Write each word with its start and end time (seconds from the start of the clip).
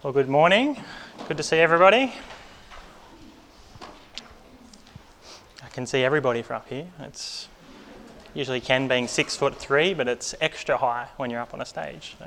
Well, 0.00 0.12
good 0.12 0.28
morning. 0.28 0.80
Good 1.26 1.38
to 1.38 1.42
see 1.42 1.56
everybody. 1.56 2.12
I 5.60 5.68
can 5.72 5.86
see 5.86 6.04
everybody 6.04 6.42
from 6.42 6.58
up 6.58 6.68
here. 6.68 6.86
It's 7.00 7.48
usually 8.32 8.60
Ken 8.60 8.86
being 8.86 9.08
six 9.08 9.34
foot 9.34 9.56
three, 9.56 9.94
but 9.94 10.06
it's 10.06 10.36
extra 10.40 10.76
high 10.76 11.08
when 11.16 11.30
you're 11.30 11.40
up 11.40 11.52
on 11.52 11.60
a 11.60 11.64
stage. 11.64 12.14
So. 12.16 12.26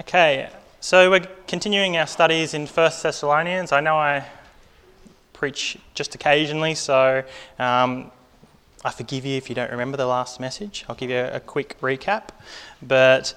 Okay, 0.00 0.50
so 0.80 1.08
we're 1.08 1.26
continuing 1.46 1.96
our 1.96 2.06
studies 2.06 2.52
in 2.52 2.66
First 2.66 3.02
Thessalonians. 3.02 3.72
I 3.72 3.80
know 3.80 3.96
I 3.96 4.26
preach 5.32 5.78
just 5.94 6.14
occasionally, 6.14 6.74
so 6.74 7.24
um, 7.58 8.10
I 8.84 8.90
forgive 8.90 9.24
you 9.24 9.38
if 9.38 9.48
you 9.48 9.54
don't 9.54 9.70
remember 9.70 9.96
the 9.96 10.06
last 10.06 10.38
message. 10.38 10.84
I'll 10.86 10.96
give 10.96 11.08
you 11.08 11.16
a, 11.16 11.36
a 11.36 11.40
quick 11.40 11.80
recap. 11.80 12.28
But 12.82 13.32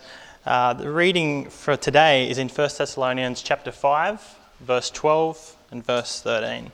uh, 0.46 0.74
the 0.74 0.92
reading 0.92 1.50
for 1.50 1.76
today 1.78 2.30
is 2.30 2.38
in 2.38 2.50
1 2.50 2.70
Thessalonians 2.78 3.42
chapter 3.42 3.72
5, 3.72 4.36
verse 4.60 4.90
12 4.90 5.56
and 5.72 5.86
verse 5.86 6.22
13. 6.22 6.72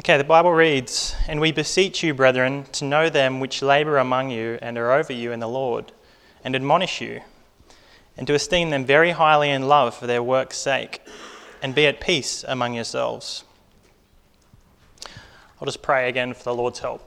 Okay, 0.00 0.16
the 0.16 0.24
Bible 0.24 0.52
reads, 0.52 1.14
And 1.26 1.40
we 1.40 1.52
beseech 1.52 2.02
you, 2.02 2.14
brethren, 2.14 2.64
to 2.72 2.84
know 2.84 3.08
them 3.10 3.40
which 3.40 3.62
labour 3.62 3.98
among 3.98 4.30
you 4.30 4.58
and 4.62 4.78
are 4.78 4.92
over 4.92 5.12
you 5.12 5.32
in 5.32 5.40
the 5.40 5.48
Lord, 5.48 5.92
and 6.42 6.56
admonish 6.56 7.00
you 7.00 7.20
and 8.18 8.26
to 8.26 8.34
esteem 8.34 8.70
them 8.70 8.84
very 8.84 9.12
highly 9.12 9.48
in 9.48 9.68
love 9.68 9.94
for 9.94 10.08
their 10.08 10.22
work's 10.22 10.58
sake, 10.58 11.00
and 11.62 11.74
be 11.74 11.86
at 11.86 12.00
peace 12.00 12.44
among 12.48 12.74
yourselves. 12.74 13.44
I'll 15.60 15.66
just 15.66 15.82
pray 15.82 16.08
again 16.08 16.34
for 16.34 16.44
the 16.44 16.54
Lord's 16.54 16.78
help. 16.78 17.02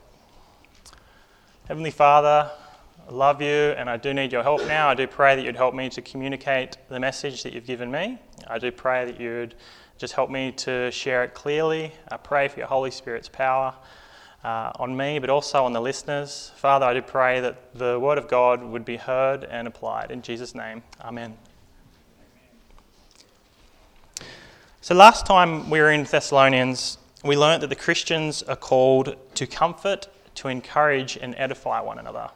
Heavenly 1.69 1.91
Father, 1.91 2.51
I 3.07 3.11
love 3.13 3.41
you 3.41 3.47
and 3.47 3.89
I 3.89 3.95
do 3.95 4.13
need 4.13 4.33
your 4.33 4.43
help 4.43 4.67
now. 4.67 4.89
I 4.89 4.93
do 4.93 5.07
pray 5.07 5.37
that 5.37 5.45
you'd 5.45 5.55
help 5.55 5.73
me 5.73 5.87
to 5.87 6.01
communicate 6.01 6.75
the 6.89 6.99
message 6.99 7.43
that 7.43 7.53
you've 7.53 7.65
given 7.65 7.89
me. 7.89 8.19
I 8.47 8.59
do 8.59 8.69
pray 8.69 9.05
that 9.05 9.21
you'd 9.21 9.55
just 9.97 10.15
help 10.15 10.29
me 10.29 10.51
to 10.51 10.91
share 10.91 11.23
it 11.23 11.33
clearly. 11.33 11.93
I 12.11 12.17
pray 12.17 12.49
for 12.49 12.59
your 12.59 12.67
Holy 12.67 12.91
Spirit's 12.91 13.29
power 13.29 13.73
uh, 14.43 14.73
on 14.75 14.97
me, 14.97 15.19
but 15.19 15.29
also 15.29 15.63
on 15.63 15.71
the 15.71 15.81
listeners. 15.81 16.51
Father, 16.57 16.85
I 16.85 16.93
do 16.93 17.01
pray 17.01 17.39
that 17.39 17.73
the 17.73 17.97
word 18.01 18.17
of 18.17 18.27
God 18.27 18.61
would 18.63 18.83
be 18.83 18.97
heard 18.97 19.45
and 19.45 19.65
applied. 19.65 20.11
In 20.11 20.21
Jesus' 20.21 20.53
name, 20.53 20.83
amen. 20.99 21.37
So, 24.81 24.93
last 24.93 25.25
time 25.25 25.69
we 25.69 25.79
were 25.79 25.91
in 25.91 26.03
Thessalonians, 26.03 26.97
we 27.23 27.37
learnt 27.37 27.61
that 27.61 27.67
the 27.67 27.75
Christians 27.75 28.41
are 28.43 28.55
called 28.55 29.15
to 29.35 29.45
comfort, 29.47 30.07
to 30.35 30.47
encourage, 30.47 31.17
and 31.17 31.35
edify 31.37 31.79
one 31.79 31.99
another. 31.99 32.29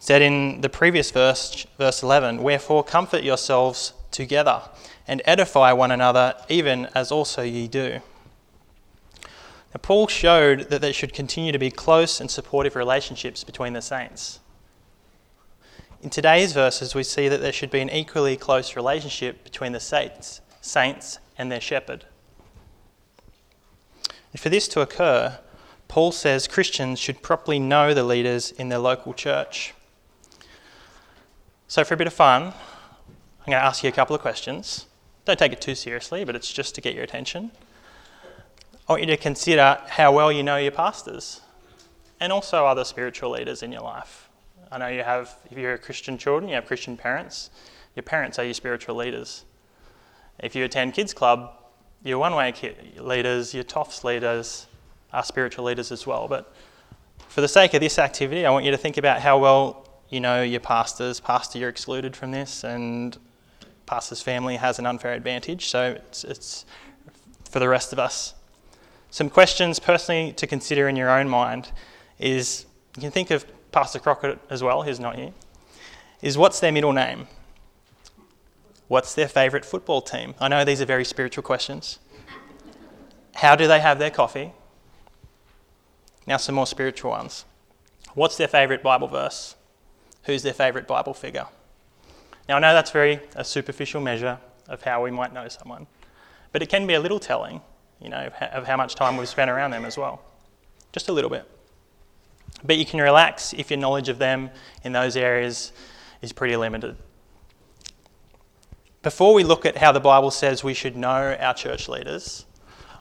said 0.00 0.22
in 0.22 0.60
the 0.60 0.68
previous 0.68 1.10
verse, 1.10 1.66
verse 1.78 2.02
11, 2.02 2.42
Wherefore 2.42 2.82
comfort 2.82 3.22
yourselves 3.22 3.92
together 4.10 4.62
and 5.06 5.22
edify 5.24 5.72
one 5.72 5.90
another, 5.90 6.34
even 6.48 6.88
as 6.94 7.12
also 7.12 7.42
ye 7.42 7.68
do. 7.68 8.00
Now, 9.22 9.80
Paul 9.82 10.08
showed 10.08 10.70
that 10.70 10.80
there 10.80 10.92
should 10.92 11.12
continue 11.12 11.52
to 11.52 11.58
be 11.58 11.70
close 11.70 12.20
and 12.20 12.30
supportive 12.30 12.76
relationships 12.76 13.44
between 13.44 13.74
the 13.74 13.82
saints. 13.82 14.40
In 16.02 16.10
today's 16.10 16.52
verses, 16.52 16.94
we 16.94 17.02
see 17.02 17.28
that 17.28 17.40
there 17.40 17.52
should 17.52 17.70
be 17.70 17.80
an 17.80 17.90
equally 17.90 18.36
close 18.36 18.76
relationship 18.76 19.44
between 19.44 19.72
the 19.72 19.80
saints, 19.80 20.40
saints 20.60 21.18
and 21.36 21.50
their 21.50 21.60
shepherd. 21.60 22.04
And 24.36 24.40
for 24.42 24.50
this 24.50 24.68
to 24.68 24.82
occur, 24.82 25.38
Paul 25.88 26.12
says 26.12 26.46
Christians 26.46 27.00
should 27.00 27.22
properly 27.22 27.58
know 27.58 27.94
the 27.94 28.04
leaders 28.04 28.50
in 28.50 28.68
their 28.68 28.78
local 28.78 29.14
church. 29.14 29.72
So, 31.68 31.84
for 31.84 31.94
a 31.94 31.96
bit 31.96 32.06
of 32.06 32.12
fun, 32.12 32.42
I'm 32.42 33.46
going 33.46 33.58
to 33.58 33.64
ask 33.64 33.82
you 33.82 33.88
a 33.88 33.92
couple 33.92 34.14
of 34.14 34.20
questions. 34.20 34.84
Don't 35.24 35.38
take 35.38 35.54
it 35.54 35.62
too 35.62 35.74
seriously, 35.74 36.22
but 36.22 36.36
it's 36.36 36.52
just 36.52 36.74
to 36.74 36.82
get 36.82 36.94
your 36.94 37.02
attention. 37.02 37.50
I 38.86 38.92
want 38.92 39.00
you 39.00 39.06
to 39.06 39.16
consider 39.16 39.80
how 39.88 40.12
well 40.12 40.30
you 40.30 40.42
know 40.42 40.58
your 40.58 40.70
pastors 40.70 41.40
and 42.20 42.30
also 42.30 42.66
other 42.66 42.84
spiritual 42.84 43.30
leaders 43.30 43.62
in 43.62 43.72
your 43.72 43.80
life. 43.80 44.28
I 44.70 44.76
know 44.76 44.88
you 44.88 45.02
have, 45.02 45.34
if 45.50 45.56
you're 45.56 45.72
a 45.72 45.78
Christian 45.78 46.18
children, 46.18 46.50
you 46.50 46.56
have 46.56 46.66
Christian 46.66 46.98
parents. 46.98 47.48
Your 47.94 48.02
parents 48.02 48.38
are 48.38 48.44
your 48.44 48.52
spiritual 48.52 48.96
leaders. 48.96 49.46
If 50.38 50.54
you 50.54 50.62
attend 50.62 50.92
kids 50.92 51.14
club, 51.14 51.54
your 52.04 52.18
one-way 52.18 52.54
leaders, 52.98 53.54
your 53.54 53.64
TOFs 53.64 54.04
leaders 54.04 54.66
are 55.12 55.24
spiritual 55.24 55.64
leaders 55.64 55.90
as 55.92 56.06
well. 56.06 56.28
But 56.28 56.52
for 57.28 57.40
the 57.40 57.48
sake 57.48 57.74
of 57.74 57.80
this 57.80 57.98
activity, 57.98 58.46
I 58.46 58.50
want 58.50 58.64
you 58.64 58.70
to 58.70 58.76
think 58.76 58.96
about 58.96 59.20
how 59.20 59.38
well 59.38 59.88
you 60.08 60.20
know 60.20 60.42
your 60.42 60.60
pastors. 60.60 61.20
Pastor, 61.20 61.58
you're 61.58 61.68
excluded 61.68 62.14
from 62.16 62.30
this, 62.30 62.64
and 62.64 63.16
pastor's 63.86 64.22
family 64.22 64.56
has 64.56 64.78
an 64.78 64.86
unfair 64.86 65.12
advantage. 65.12 65.66
So 65.66 65.92
it's, 65.92 66.24
it's 66.24 66.66
for 67.50 67.58
the 67.58 67.68
rest 67.68 67.92
of 67.92 67.98
us 67.98 68.34
some 69.16 69.30
questions 69.30 69.78
personally 69.78 70.32
to 70.34 70.46
consider 70.46 70.88
in 70.88 70.96
your 70.96 71.08
own 71.08 71.26
mind 71.26 71.70
is 72.18 72.66
you 72.96 73.00
can 73.00 73.10
think 73.10 73.30
of 73.30 73.46
Pastor 73.72 73.98
Crockett 73.98 74.38
as 74.50 74.62
well, 74.62 74.82
who's 74.82 75.00
not 75.00 75.16
here, 75.16 75.32
is 76.20 76.36
what's 76.36 76.60
their 76.60 76.70
middle 76.70 76.92
name? 76.92 77.26
What's 78.88 79.14
their 79.14 79.28
favourite 79.28 79.64
football 79.64 80.00
team? 80.00 80.34
I 80.40 80.48
know 80.48 80.64
these 80.64 80.80
are 80.80 80.86
very 80.86 81.04
spiritual 81.04 81.42
questions. 81.42 81.98
How 83.36 83.56
do 83.56 83.66
they 83.66 83.80
have 83.80 83.98
their 83.98 84.10
coffee? 84.10 84.52
Now, 86.26 86.36
some 86.36 86.54
more 86.54 86.66
spiritual 86.66 87.10
ones. 87.10 87.44
What's 88.14 88.36
their 88.36 88.48
favourite 88.48 88.82
Bible 88.82 89.08
verse? 89.08 89.56
Who's 90.24 90.42
their 90.42 90.54
favourite 90.54 90.86
Bible 90.86 91.14
figure? 91.14 91.46
Now, 92.48 92.56
I 92.56 92.58
know 92.60 92.72
that's 92.72 92.90
very 92.90 93.20
a 93.34 93.44
superficial 93.44 94.00
measure 94.00 94.38
of 94.68 94.82
how 94.82 95.02
we 95.02 95.10
might 95.10 95.32
know 95.32 95.48
someone, 95.48 95.86
but 96.52 96.62
it 96.62 96.68
can 96.68 96.86
be 96.86 96.94
a 96.94 97.00
little 97.00 97.20
telling 97.20 97.60
you 98.00 98.08
know, 98.08 98.30
of 98.52 98.66
how 98.66 98.76
much 98.76 98.94
time 98.94 99.16
we've 99.16 99.28
spent 99.28 99.50
around 99.50 99.70
them 99.70 99.84
as 99.84 99.96
well. 99.96 100.22
Just 100.92 101.08
a 101.08 101.12
little 101.12 101.30
bit. 101.30 101.48
But 102.64 102.76
you 102.76 102.86
can 102.86 103.00
relax 103.00 103.52
if 103.52 103.70
your 103.70 103.78
knowledge 103.78 104.08
of 104.08 104.18
them 104.18 104.50
in 104.84 104.92
those 104.92 105.16
areas 105.16 105.72
is 106.22 106.32
pretty 106.32 106.56
limited. 106.56 106.96
Before 109.06 109.34
we 109.34 109.44
look 109.44 109.64
at 109.64 109.76
how 109.76 109.92
the 109.92 110.00
Bible 110.00 110.32
says 110.32 110.64
we 110.64 110.74
should 110.74 110.96
know 110.96 111.36
our 111.38 111.54
church 111.54 111.88
leaders, 111.88 112.44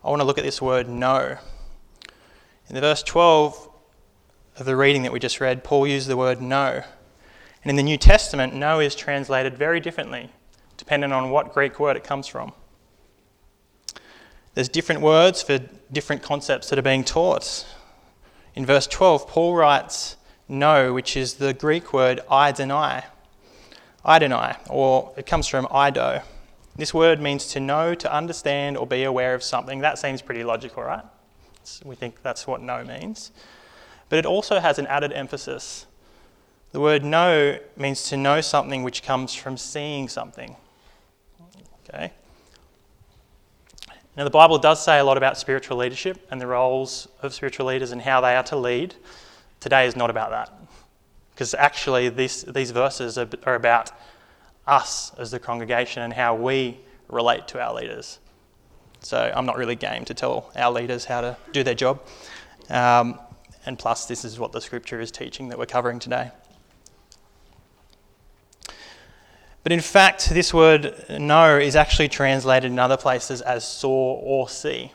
I 0.03 0.09
want 0.11 0.19
to 0.19 0.23
look 0.23 0.37
at 0.37 0.43
this 0.43 0.61
word 0.61 0.87
know. 0.87 1.39
In 2.69 2.75
the 2.75 2.81
verse 2.81 3.01
12 3.01 3.67
of 4.57 4.67
the 4.67 4.75
reading 4.75 5.01
that 5.01 5.11
we 5.11 5.17
just 5.19 5.41
read, 5.41 5.63
Paul 5.63 5.87
used 5.87 6.07
the 6.07 6.15
word 6.15 6.43
know. 6.43 6.83
And 7.63 7.69
in 7.71 7.75
the 7.75 7.81
New 7.81 7.97
Testament, 7.97 8.53
know 8.53 8.79
is 8.79 8.93
translated 8.93 9.57
very 9.57 9.79
differently, 9.79 10.29
depending 10.77 11.11
on 11.11 11.31
what 11.31 11.55
Greek 11.55 11.79
word 11.79 11.97
it 11.97 12.03
comes 12.03 12.27
from. 12.27 12.53
There's 14.53 14.69
different 14.69 15.01
words 15.01 15.41
for 15.41 15.57
different 15.91 16.21
concepts 16.21 16.69
that 16.69 16.77
are 16.77 16.83
being 16.83 17.03
taught. 17.03 17.65
In 18.53 18.63
verse 18.63 18.85
12, 18.85 19.27
Paul 19.27 19.55
writes 19.55 20.17
know, 20.47 20.93
which 20.93 21.17
is 21.17 21.33
the 21.33 21.55
Greek 21.55 21.93
word 21.93 22.21
idonai. 22.29 23.05
Idonai, 24.05 24.57
or 24.69 25.13
it 25.17 25.25
comes 25.25 25.47
from 25.47 25.67
ido. 25.73 26.21
This 26.75 26.93
word 26.93 27.21
means 27.21 27.47
to 27.47 27.59
know, 27.59 27.95
to 27.95 28.13
understand, 28.13 28.77
or 28.77 28.85
be 28.85 29.03
aware 29.03 29.33
of 29.33 29.41
something. 29.41 29.79
That 29.79 29.97
seems 29.97 30.21
pretty 30.21 30.43
logical, 30.43 30.83
right? 30.83 31.03
We 31.83 31.95
think 31.95 32.21
that's 32.21 32.45
what 32.45 32.61
know 32.61 32.83
means. 32.83 33.31
But 34.09 34.19
it 34.19 34.25
also 34.25 34.59
has 34.59 34.77
an 34.77 34.85
added 34.87 35.11
emphasis. 35.13 35.87
The 36.71 36.79
word 36.79 37.03
know 37.03 37.57
means 37.77 38.03
to 38.09 38.17
know 38.17 38.41
something 38.41 38.83
which 38.83 39.01
comes 39.01 39.33
from 39.33 39.57
seeing 39.57 40.09
something. 40.09 40.55
Okay? 41.89 42.11
Now, 44.17 44.23
the 44.23 44.29
Bible 44.29 44.57
does 44.57 44.83
say 44.83 44.99
a 44.99 45.03
lot 45.03 45.17
about 45.17 45.37
spiritual 45.37 45.77
leadership 45.77 46.25
and 46.29 46.39
the 46.39 46.47
roles 46.47 47.07
of 47.21 47.33
spiritual 47.33 47.65
leaders 47.65 47.91
and 47.91 48.01
how 48.01 48.21
they 48.21 48.35
are 48.35 48.43
to 48.43 48.55
lead. 48.55 48.95
Today 49.59 49.87
is 49.87 49.95
not 49.95 50.09
about 50.09 50.29
that. 50.29 50.53
Because 51.35 51.53
actually, 51.53 52.07
this, 52.07 52.43
these 52.43 52.71
verses 52.71 53.17
are, 53.17 53.27
are 53.43 53.55
about 53.55 53.91
us 54.65 55.13
as 55.17 55.31
the 55.31 55.39
congregation 55.39 56.01
and 56.01 56.13
how 56.13 56.33
we 56.33 56.79
relate 57.09 57.47
to 57.49 57.61
our 57.61 57.75
leaders. 57.75 58.19
So 59.01 59.31
I'm 59.35 59.45
not 59.45 59.57
really 59.57 59.75
game 59.75 60.05
to 60.05 60.13
tell 60.13 60.49
our 60.55 60.71
leaders 60.71 61.05
how 61.05 61.21
to 61.21 61.37
do 61.51 61.61
their 61.61 61.75
job. 61.75 62.01
Um, 62.69 63.19
and 63.65 63.77
plus, 63.77 64.05
this 64.05 64.23
is 64.23 64.39
what 64.39 64.53
the 64.53 64.61
scripture 64.61 65.01
is 65.01 65.11
teaching 65.11 65.49
that 65.49 65.59
we're 65.59 65.65
covering 65.65 65.99
today. 65.99 66.31
But 69.63 69.71
in 69.71 69.81
fact, 69.81 70.29
this 70.29 70.53
word 70.53 70.93
know 71.09 71.57
is 71.57 71.75
actually 71.75 72.07
translated 72.07 72.71
in 72.71 72.79
other 72.79 72.97
places 72.97 73.41
as 73.41 73.67
saw 73.67 74.13
or 74.13 74.47
see. 74.47 74.91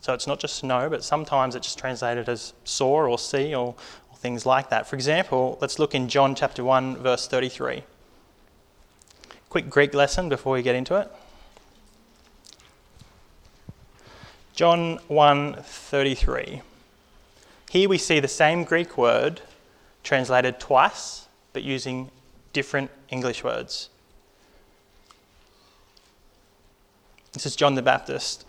So 0.00 0.12
it's 0.12 0.26
not 0.26 0.40
just 0.40 0.64
know, 0.64 0.90
but 0.90 1.04
sometimes 1.04 1.54
it's 1.54 1.66
just 1.66 1.78
translated 1.78 2.28
as 2.28 2.52
saw 2.64 3.06
or 3.06 3.18
see 3.18 3.54
or 3.54 3.74
things 4.24 4.46
like 4.46 4.70
that. 4.70 4.86
For 4.86 4.96
example, 4.96 5.58
let's 5.60 5.78
look 5.78 5.94
in 5.94 6.08
John 6.08 6.34
chapter 6.34 6.64
1, 6.64 6.96
verse 6.96 7.28
33. 7.28 7.82
Quick 9.50 9.68
Greek 9.68 9.92
lesson 9.92 10.30
before 10.30 10.54
we 10.54 10.62
get 10.62 10.74
into 10.74 10.98
it. 10.98 11.12
John 14.54 14.98
1:33. 15.10 16.62
Here 17.68 17.86
we 17.86 17.98
see 17.98 18.18
the 18.18 18.26
same 18.26 18.64
Greek 18.64 18.96
word 18.96 19.42
translated 20.02 20.58
twice, 20.58 21.28
but 21.52 21.62
using 21.62 22.10
different 22.54 22.90
English 23.10 23.44
words. 23.44 23.90
This 27.32 27.44
is 27.44 27.54
John 27.56 27.74
the 27.74 27.82
Baptist. 27.82 28.46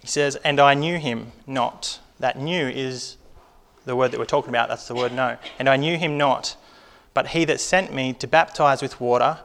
He 0.00 0.08
says, 0.08 0.34
And 0.42 0.58
I 0.58 0.74
knew 0.74 0.98
him 0.98 1.30
not. 1.46 2.00
That 2.18 2.36
knew 2.36 2.66
is 2.66 3.18
the 3.84 3.96
word 3.96 4.10
that 4.12 4.18
we're 4.18 4.24
talking 4.24 4.50
about, 4.50 4.68
that's 4.68 4.88
the 4.88 4.94
word 4.94 5.12
no. 5.12 5.36
And 5.58 5.68
I 5.68 5.76
knew 5.76 5.96
him 5.96 6.16
not. 6.16 6.56
But 7.12 7.28
he 7.28 7.44
that 7.44 7.60
sent 7.60 7.94
me 7.94 8.12
to 8.14 8.26
baptize 8.26 8.82
with 8.82 9.00
water, 9.00 9.38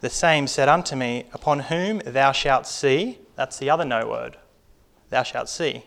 the 0.00 0.10
same 0.10 0.46
said 0.46 0.68
unto 0.68 0.96
me, 0.96 1.26
Upon 1.32 1.60
whom 1.60 2.00
thou 2.04 2.32
shalt 2.32 2.66
see, 2.66 3.18
that's 3.36 3.58
the 3.58 3.70
other 3.70 3.84
no 3.84 4.06
word, 4.06 4.36
thou 5.10 5.22
shalt 5.22 5.48
see. 5.48 5.84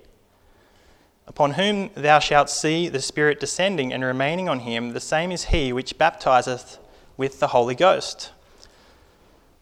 Upon 1.28 1.52
whom 1.52 1.92
thou 1.96 2.20
shalt 2.20 2.50
see 2.50 2.90
the 2.90 3.02
Spirit 3.02 3.40
descending 3.40 3.94
and 3.94 4.04
remaining 4.04 4.50
on 4.50 4.60
him, 4.62 4.94
the 4.94 5.00
same 5.00 5.32
is 5.32 5.46
he 5.46 5.72
which 5.72 5.98
baptizeth 5.98 6.78
with 7.18 7.40
the 7.40 7.48
Holy 7.48 7.76
Ghost. 7.76 8.32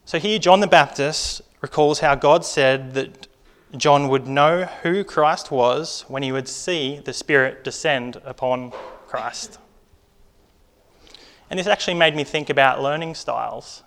So 0.05 0.17
here, 0.17 0.39
John 0.39 0.59
the 0.59 0.67
Baptist 0.67 1.41
recalls 1.61 1.99
how 1.99 2.15
God 2.15 2.43
said 2.43 2.93
that 2.95 3.27
John 3.77 4.07
would 4.07 4.27
know 4.27 4.65
who 4.81 5.03
Christ 5.03 5.51
was 5.51 6.05
when 6.07 6.23
he 6.23 6.31
would 6.31 6.47
see 6.47 6.99
the 7.03 7.13
Spirit 7.13 7.63
descend 7.63 8.19
upon 8.25 8.71
Christ. 9.07 9.59
And 11.49 11.59
this 11.59 11.67
actually 11.67 11.93
made 11.95 12.15
me 12.15 12.23
think 12.23 12.49
about 12.49 12.81
learning 12.81 13.15
styles. 13.15 13.83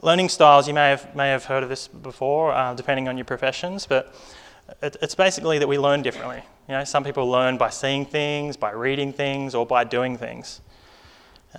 Learning 0.00 0.28
styles, 0.28 0.68
you 0.68 0.74
may 0.74 0.90
have, 0.90 1.14
may 1.14 1.28
have 1.28 1.44
heard 1.44 1.62
of 1.62 1.68
this 1.68 1.88
before, 1.88 2.52
uh, 2.52 2.74
depending 2.74 3.08
on 3.08 3.16
your 3.16 3.24
professions, 3.24 3.86
but 3.86 4.14
it, 4.80 4.96
it's 5.02 5.14
basically 5.14 5.58
that 5.58 5.68
we 5.68 5.78
learn 5.78 6.02
differently. 6.02 6.42
You 6.68 6.74
know, 6.74 6.84
some 6.84 7.04
people 7.04 7.28
learn 7.28 7.58
by 7.58 7.70
seeing 7.70 8.06
things, 8.06 8.56
by 8.56 8.70
reading 8.70 9.12
things, 9.12 9.54
or 9.54 9.66
by 9.66 9.84
doing 9.84 10.16
things. 10.16 10.60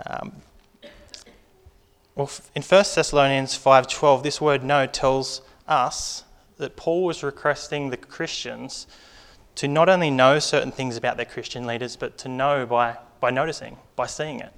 Um, 0.05 0.33
well, 2.15 2.29
in 2.55 2.61
1 2.61 2.67
Thessalonians 2.95 3.57
5:12, 3.57 4.23
this 4.23 4.39
word 4.39 4.63
"know" 4.63 4.85
tells 4.85 5.41
us 5.67 6.23
that 6.57 6.75
Paul 6.75 7.03
was 7.03 7.23
requesting 7.23 7.89
the 7.89 7.97
Christians 7.97 8.87
to 9.55 9.67
not 9.67 9.89
only 9.89 10.09
know 10.09 10.39
certain 10.39 10.71
things 10.71 10.97
about 10.97 11.17
their 11.17 11.25
Christian 11.25 11.65
leaders, 11.65 11.95
but 11.95 12.17
to 12.19 12.27
know 12.27 12.65
by, 12.65 12.97
by 13.19 13.29
noticing, 13.29 13.77
by 13.95 14.07
seeing 14.07 14.39
it, 14.39 14.51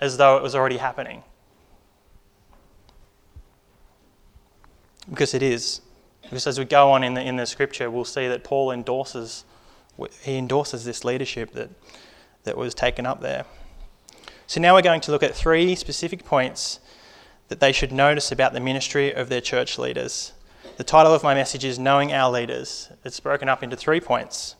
as 0.00 0.16
though 0.16 0.36
it 0.36 0.42
was 0.42 0.54
already 0.54 0.76
happening. 0.76 1.22
Because 5.10 5.34
it 5.34 5.42
is. 5.42 5.80
Because 6.22 6.46
as 6.46 6.58
we 6.58 6.64
go 6.64 6.90
on 6.92 7.04
in 7.04 7.14
the, 7.14 7.22
in 7.22 7.36
the 7.36 7.46
scripture, 7.46 7.90
we'll 7.90 8.04
see 8.04 8.28
that 8.28 8.44
Paul 8.44 8.70
endorses, 8.70 9.44
he 10.22 10.36
endorses 10.36 10.84
this 10.84 11.04
leadership 11.04 11.52
that, 11.52 11.70
that 12.44 12.56
was 12.56 12.74
taken 12.74 13.04
up 13.04 13.20
there. 13.20 13.44
So 14.46 14.60
now 14.60 14.74
we're 14.74 14.82
going 14.82 15.00
to 15.02 15.10
look 15.10 15.22
at 15.22 15.34
three 15.34 15.74
specific 15.74 16.24
points 16.24 16.80
that 17.48 17.60
they 17.60 17.72
should 17.72 17.92
notice 17.92 18.32
about 18.32 18.52
the 18.52 18.60
ministry 18.60 19.12
of 19.12 19.28
their 19.28 19.40
church 19.40 19.78
leaders. 19.78 20.32
The 20.76 20.82
title 20.82 21.14
of 21.14 21.22
my 21.22 21.34
message 21.34 21.64
is 21.64 21.78
Knowing 21.78 22.12
Our 22.12 22.32
Leaders. 22.32 22.90
It's 23.04 23.20
broken 23.20 23.48
up 23.48 23.62
into 23.62 23.76
three 23.76 24.00
points. 24.00 24.56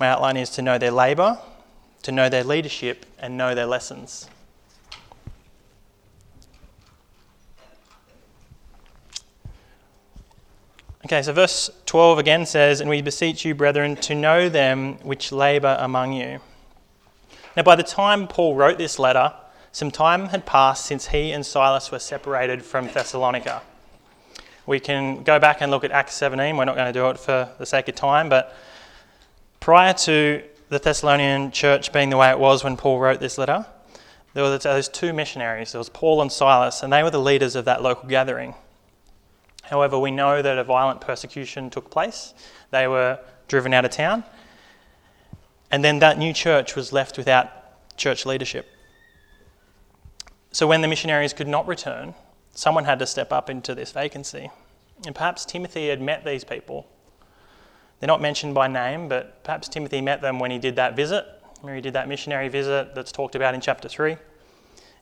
My 0.00 0.08
outline 0.08 0.36
is 0.36 0.50
to 0.50 0.62
know 0.62 0.78
their 0.78 0.90
labour, 0.90 1.38
to 2.02 2.10
know 2.10 2.28
their 2.28 2.42
leadership, 2.42 3.06
and 3.20 3.36
know 3.36 3.54
their 3.54 3.66
lessons. 3.66 4.28
Okay, 11.04 11.22
so 11.22 11.32
verse 11.32 11.70
12 11.86 12.18
again 12.18 12.46
says, 12.46 12.80
And 12.80 12.90
we 12.90 13.00
beseech 13.00 13.44
you, 13.44 13.54
brethren, 13.54 13.94
to 13.96 14.16
know 14.16 14.48
them 14.48 14.94
which 15.04 15.30
labour 15.30 15.76
among 15.78 16.14
you. 16.14 16.40
Now, 17.56 17.62
by 17.62 17.76
the 17.76 17.84
time 17.84 18.26
Paul 18.26 18.56
wrote 18.56 18.78
this 18.78 18.98
letter, 18.98 19.32
some 19.70 19.92
time 19.92 20.30
had 20.30 20.46
passed 20.46 20.84
since 20.84 21.06
he 21.06 21.30
and 21.30 21.46
Silas 21.46 21.92
were 21.92 22.00
separated 22.00 22.64
from 22.64 22.88
Thessalonica. 22.88 23.62
We 24.66 24.80
can 24.80 25.22
go 25.22 25.38
back 25.38 25.60
and 25.60 25.70
look 25.70 25.84
at 25.84 25.90
Acts 25.90 26.14
17. 26.14 26.56
We're 26.56 26.64
not 26.64 26.74
going 26.74 26.92
to 26.92 26.98
do 26.98 27.08
it 27.10 27.18
for 27.18 27.50
the 27.58 27.66
sake 27.66 27.88
of 27.88 27.94
time, 27.94 28.28
but 28.28 28.54
prior 29.60 29.92
to 29.92 30.42
the 30.70 30.78
Thessalonian 30.78 31.50
church 31.50 31.92
being 31.92 32.10
the 32.10 32.16
way 32.16 32.30
it 32.30 32.38
was 32.38 32.64
when 32.64 32.76
Paul 32.76 32.98
wrote 32.98 33.20
this 33.20 33.36
letter, 33.36 33.66
there 34.32 34.42
were 34.42 34.58
those 34.58 34.88
two 34.88 35.12
missionaries. 35.12 35.72
There 35.72 35.78
was 35.78 35.88
Paul 35.88 36.22
and 36.22 36.32
Silas, 36.32 36.82
and 36.82 36.92
they 36.92 37.02
were 37.02 37.10
the 37.10 37.20
leaders 37.20 37.54
of 37.54 37.66
that 37.66 37.82
local 37.82 38.08
gathering. 38.08 38.54
However, 39.62 39.98
we 39.98 40.10
know 40.10 40.42
that 40.42 40.58
a 40.58 40.64
violent 40.64 41.00
persecution 41.00 41.70
took 41.70 41.90
place. 41.90 42.34
They 42.70 42.86
were 42.88 43.18
driven 43.48 43.72
out 43.72 43.84
of 43.84 43.90
town. 43.90 44.24
And 45.70 45.84
then 45.84 45.98
that 46.00 46.18
new 46.18 46.32
church 46.32 46.74
was 46.74 46.92
left 46.92 47.16
without 47.16 47.50
church 47.96 48.26
leadership. 48.26 48.66
So 50.52 50.66
when 50.66 50.80
the 50.80 50.88
missionaries 50.88 51.32
could 51.32 51.48
not 51.48 51.66
return, 51.66 52.14
someone 52.54 52.84
had 52.84 52.98
to 53.00 53.06
step 53.06 53.32
up 53.32 53.50
into 53.50 53.74
this 53.74 53.92
vacancy. 53.92 54.50
And 55.04 55.14
perhaps 55.14 55.44
Timothy 55.44 55.88
had 55.88 56.00
met 56.00 56.24
these 56.24 56.44
people. 56.44 56.86
They're 58.00 58.06
not 58.06 58.22
mentioned 58.22 58.54
by 58.54 58.68
name, 58.68 59.08
but 59.08 59.42
perhaps 59.44 59.68
Timothy 59.68 60.00
met 60.00 60.22
them 60.22 60.38
when 60.38 60.50
he 60.50 60.58
did 60.58 60.76
that 60.76 60.96
visit, 60.96 61.26
where 61.60 61.74
he 61.74 61.80
did 61.80 61.94
that 61.94 62.08
missionary 62.08 62.48
visit 62.48 62.94
that's 62.94 63.12
talked 63.12 63.34
about 63.34 63.54
in 63.54 63.60
chapter 63.60 63.88
3. 63.88 64.16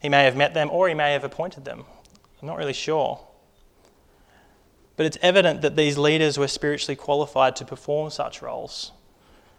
He 0.01 0.09
may 0.09 0.25
have 0.25 0.37
met 0.37 0.55
them 0.55 0.71
or 0.71 0.89
he 0.89 0.95
may 0.95 1.13
have 1.13 1.25
appointed 1.25 1.65
them. 1.65 1.85
I'm 2.41 2.49
not 2.49 2.59
really 2.59 2.73
sure. 2.73 3.25
But 4.97 5.07
it's 5.07 5.19
evident 5.23 5.63
that 5.63 5.77
these 5.77 5.97
leaders 5.97 6.39
were 6.39 6.49
spiritually 6.49 6.97
qualified 6.97 7.57
to 7.57 7.65
perform 7.65 8.11
such 8.11 8.43
roles. 8.43 8.93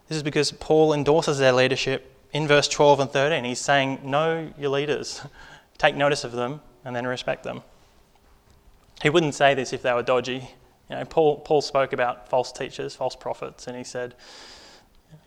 This 0.08 0.16
is 0.16 0.22
because 0.22 0.52
Paul 0.52 0.92
endorses 0.92 1.38
their 1.38 1.52
leadership 1.52 2.14
in 2.32 2.46
verse 2.46 2.68
12 2.68 3.00
and 3.00 3.10
13. 3.10 3.44
He's 3.44 3.60
saying, 3.60 4.00
Know 4.04 4.52
your 4.58 4.70
leaders, 4.70 5.22
take 5.78 5.96
notice 5.96 6.24
of 6.24 6.32
them, 6.32 6.60
and 6.84 6.94
then 6.94 7.06
respect 7.06 7.42
them. 7.42 7.62
He 9.02 9.10
wouldn't 9.10 9.34
say 9.34 9.54
this 9.54 9.72
if 9.72 9.82
they 9.82 9.92
were 9.92 10.02
dodgy. 10.02 10.50
You 10.88 10.96
know, 10.96 11.04
Paul, 11.04 11.40
Paul 11.40 11.62
spoke 11.62 11.92
about 11.92 12.28
false 12.28 12.52
teachers, 12.52 12.94
false 12.94 13.16
prophets, 13.16 13.66
and 13.66 13.76
he 13.76 13.84
said, 13.84 14.14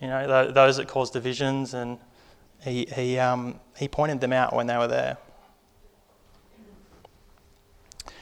you 0.01 0.07
know, 0.07 0.51
those 0.51 0.77
that 0.77 0.87
cause 0.87 1.11
divisions, 1.11 1.73
and 1.73 1.97
he, 2.61 2.85
he, 2.85 3.17
um, 3.17 3.59
he 3.77 3.87
pointed 3.87 4.21
them 4.21 4.33
out 4.33 4.53
when 4.53 4.67
they 4.67 4.77
were 4.77 4.87
there. 4.87 5.17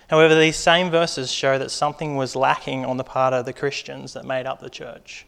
However, 0.09 0.39
these 0.39 0.55
same 0.55 0.91
verses 0.91 1.31
show 1.31 1.57
that 1.57 1.71
something 1.71 2.15
was 2.15 2.35
lacking 2.35 2.85
on 2.85 2.97
the 2.97 3.03
part 3.03 3.33
of 3.33 3.45
the 3.45 3.53
Christians 3.53 4.13
that 4.13 4.23
made 4.23 4.45
up 4.45 4.61
the 4.61 4.69
church. 4.69 5.25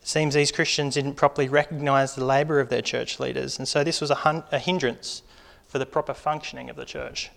It 0.00 0.06
seems 0.06 0.34
these 0.34 0.52
Christians 0.52 0.94
didn't 0.94 1.14
properly 1.14 1.48
recognize 1.48 2.14
the 2.14 2.24
labour 2.24 2.60
of 2.60 2.68
their 2.68 2.82
church 2.82 3.18
leaders, 3.18 3.58
and 3.58 3.66
so 3.66 3.82
this 3.82 4.00
was 4.00 4.10
a, 4.10 4.16
hun- 4.16 4.44
a 4.52 4.58
hindrance 4.58 5.22
for 5.66 5.78
the 5.78 5.86
proper 5.86 6.14
functioning 6.14 6.70
of 6.70 6.76
the 6.76 6.84
church. 6.84 7.30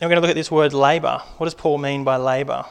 Now 0.00 0.08
we're 0.08 0.10
going 0.10 0.16
to 0.16 0.22
look 0.22 0.30
at 0.30 0.36
this 0.36 0.50
word 0.50 0.74
labour. 0.74 1.22
What 1.36 1.46
does 1.46 1.54
Paul 1.54 1.78
mean 1.78 2.02
by 2.02 2.16
labour? 2.16 2.64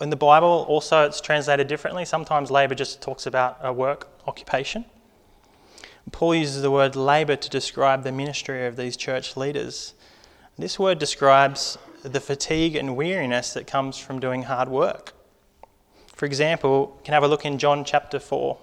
In 0.00 0.10
the 0.10 0.16
Bible, 0.16 0.64
also, 0.68 1.04
it's 1.06 1.20
translated 1.20 1.68
differently. 1.68 2.04
Sometimes 2.04 2.50
labour 2.50 2.74
just 2.74 3.00
talks 3.00 3.24
about 3.24 3.58
a 3.62 3.72
work 3.72 4.08
occupation. 4.26 4.84
Paul 6.10 6.34
uses 6.34 6.62
the 6.62 6.70
word 6.72 6.96
labour 6.96 7.36
to 7.36 7.48
describe 7.48 8.02
the 8.02 8.10
ministry 8.10 8.66
of 8.66 8.74
these 8.74 8.96
church 8.96 9.36
leaders. 9.36 9.94
This 10.58 10.76
word 10.76 10.98
describes 10.98 11.78
the 12.02 12.20
fatigue 12.20 12.74
and 12.74 12.96
weariness 12.96 13.52
that 13.52 13.68
comes 13.68 13.96
from 13.96 14.18
doing 14.18 14.42
hard 14.42 14.68
work. 14.68 15.12
For 16.16 16.26
example, 16.26 16.96
you 16.98 17.04
can 17.04 17.14
have 17.14 17.22
a 17.22 17.28
look 17.28 17.46
in 17.46 17.58
John 17.58 17.84
chapter 17.84 18.18
4. 18.18 18.58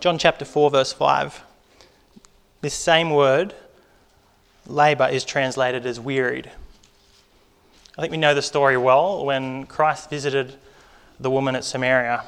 John 0.00 0.18
chapter 0.18 0.44
4, 0.44 0.70
verse 0.70 0.92
5. 0.92 1.42
This 2.60 2.74
same 2.74 3.10
word, 3.10 3.54
labour, 4.66 5.08
is 5.08 5.24
translated 5.24 5.86
as 5.86 5.98
wearied. 5.98 6.50
I 7.96 8.00
think 8.00 8.10
we 8.10 8.18
know 8.18 8.34
the 8.34 8.42
story 8.42 8.76
well 8.76 9.24
when 9.24 9.66
Christ 9.66 10.10
visited 10.10 10.54
the 11.20 11.30
woman 11.30 11.54
at 11.54 11.64
Samaria 11.64 12.24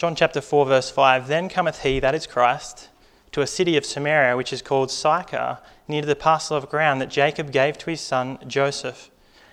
John 0.00 0.14
chapter 0.14 0.40
4, 0.40 0.64
verse 0.64 0.90
5 0.90 1.28
Then 1.28 1.50
cometh 1.50 1.82
he, 1.82 2.00
that 2.00 2.14
is 2.14 2.26
Christ, 2.26 2.88
to 3.32 3.42
a 3.42 3.46
city 3.46 3.76
of 3.76 3.84
Samaria, 3.84 4.34
which 4.34 4.50
is 4.50 4.62
called 4.62 4.90
Sychar, 4.90 5.58
near 5.86 6.00
to 6.00 6.06
the 6.06 6.16
parcel 6.16 6.56
of 6.56 6.70
ground 6.70 7.02
that 7.02 7.10
Jacob 7.10 7.52
gave 7.52 7.76
to 7.76 7.90
his 7.90 8.00
son 8.00 8.38
Joseph. 8.46 9.10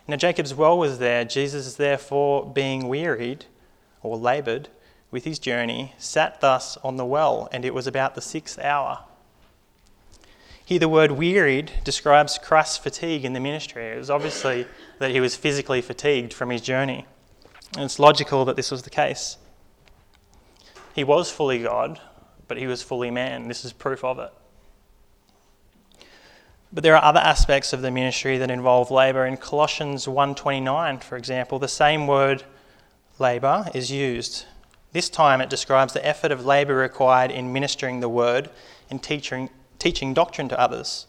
Now 0.08 0.16
Jacob's 0.16 0.54
well 0.54 0.78
was 0.78 1.00
there. 1.00 1.26
Jesus, 1.26 1.76
therefore, 1.76 2.50
being 2.50 2.88
wearied, 2.88 3.44
or 4.02 4.16
laboured, 4.16 4.70
with 5.12 5.26
his 5.26 5.38
journey, 5.38 5.94
sat 5.98 6.40
thus 6.40 6.78
on 6.78 6.96
the 6.96 7.04
well, 7.04 7.50
and 7.52 7.66
it 7.66 7.74
was 7.74 7.86
about 7.86 8.16
the 8.16 8.22
sixth 8.22 8.58
hour. 8.58 9.04
Here, 10.68 10.80
the 10.80 10.90
word 10.90 11.12
wearied 11.12 11.72
describes 11.86 12.38
Christ's 12.38 12.78
fatigue 12.78 13.24
in 13.24 13.32
the 13.32 13.40
ministry. 13.40 13.86
It 13.86 13.98
was 13.98 14.10
obviously 14.10 14.68
that 15.00 15.12
he 15.12 15.22
was 15.22 15.34
physically 15.34 15.80
fatigued 15.80 16.34
from 16.34 16.50
his 16.50 16.60
journey. 16.60 17.06
And 17.76 17.86
it's 17.86 18.00
logical 18.00 18.44
that 18.44 18.58
this 18.58 18.70
was 18.70 18.82
the 18.82 18.90
case. 18.90 19.38
He 20.94 21.06
was 21.06 21.32
fully 21.32 21.64
God, 21.64 22.02
but 22.50 22.58
he 22.58 22.68
was 22.68 22.84
fully 22.84 23.10
man. 23.10 23.48
This 23.48 23.64
is 23.64 23.72
proof 23.72 24.04
of 24.04 24.20
it. 24.20 24.30
But 26.74 26.84
there 26.84 26.98
are 26.98 27.04
other 27.04 27.22
aspects 27.22 27.72
of 27.72 27.82
the 27.82 27.90
ministry 27.90 28.38
that 28.38 28.52
involve 28.52 28.92
labour. 28.92 29.26
In 29.26 29.38
Colossians 29.38 30.06
1:29, 30.06 31.02
for 31.02 31.16
example, 31.16 31.60
the 31.60 31.70
same 31.70 32.08
word 32.08 32.44
labour 33.20 33.68
is 33.74 33.90
used. 33.90 34.44
This 34.92 35.08
time 35.08 35.40
it 35.40 35.50
describes 35.50 35.94
the 35.94 36.06
effort 36.06 36.34
of 36.34 36.46
labour 36.46 36.76
required 36.76 37.32
in 37.32 37.54
ministering 37.54 38.02
the 38.02 38.10
word 38.10 38.50
and 38.90 39.02
teaching, 39.02 39.50
teaching 39.80 40.14
doctrine 40.14 40.50
to 40.50 40.60
others. 40.60 41.06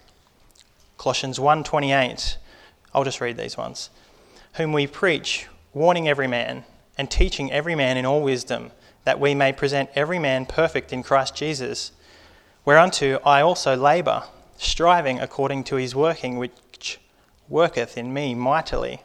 Colossians 0.97 1.39
1:28. 1.39 2.37
I'll 2.95 3.05
just 3.05 3.21
read 3.21 3.37
these 3.37 3.57
ones. 3.57 3.91
Whom 4.55 4.73
we 4.73 4.87
preach, 4.87 5.47
warning 5.73 6.09
every 6.09 6.27
man 6.27 6.65
and 6.97 7.11
teaching 7.11 7.53
every 7.53 7.75
man 7.75 7.97
in 7.97 8.05
all 8.05 8.21
wisdom, 8.21 8.73
that 9.05 9.21
we 9.21 9.35
may 9.35 9.53
present 9.53 9.91
every 9.95 10.19
man 10.19 10.47
perfect 10.47 10.93
in 10.93 11.03
Christ 11.03 11.35
Jesus. 11.35 11.93
Whereunto 12.65 13.21
I 13.25 13.41
also 13.41 13.77
labour, 13.77 14.25
striving 14.59 15.21
according 15.21 15.65
to 15.65 15.77
his 15.77 15.95
working 15.95 16.37
which 16.37 16.99
worketh 17.49 17.97
in 17.97 18.13
me 18.13 18.35
mightily. 18.35 19.03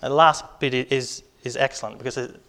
The 0.00 0.08
last 0.08 0.44
bit 0.60 0.72
is, 0.72 1.22
is 1.42 1.56
excellent 1.56 1.98
because 1.98 2.16
it, 2.16 2.40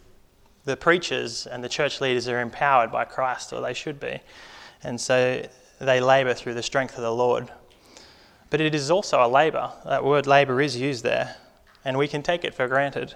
the 0.64 0.78
preachers 0.78 1.48
and 1.48 1.64
the 1.64 1.70
church 1.70 2.00
leaders 2.00 2.28
are 2.28 2.40
empowered 2.40 2.92
by 2.92 3.06
Christ, 3.06 3.52
or 3.52 3.62
they 3.62 3.74
should 3.74 4.00
be. 4.00 4.22
And 4.84 5.02
so 5.02 5.46
they 5.86 6.00
labour 6.00 6.34
through 6.34 6.54
the 6.54 6.64
strength 6.64 6.96
of 6.96 7.04
the 7.04 7.14
Lord. 7.14 7.52
But 8.50 8.62
it 8.62 8.76
is 8.76 8.92
also 8.92 9.26
a 9.26 9.28
labour. 9.28 9.72
That 9.86 10.04
word 10.04 10.28
labour 10.28 10.62
is 10.62 10.78
used 10.78 11.04
there, 11.04 11.38
and 11.84 11.98
we 11.98 12.08
can 12.08 12.22
take 12.22 12.44
it 12.44 12.54
for 12.54 12.68
granted. 12.68 13.16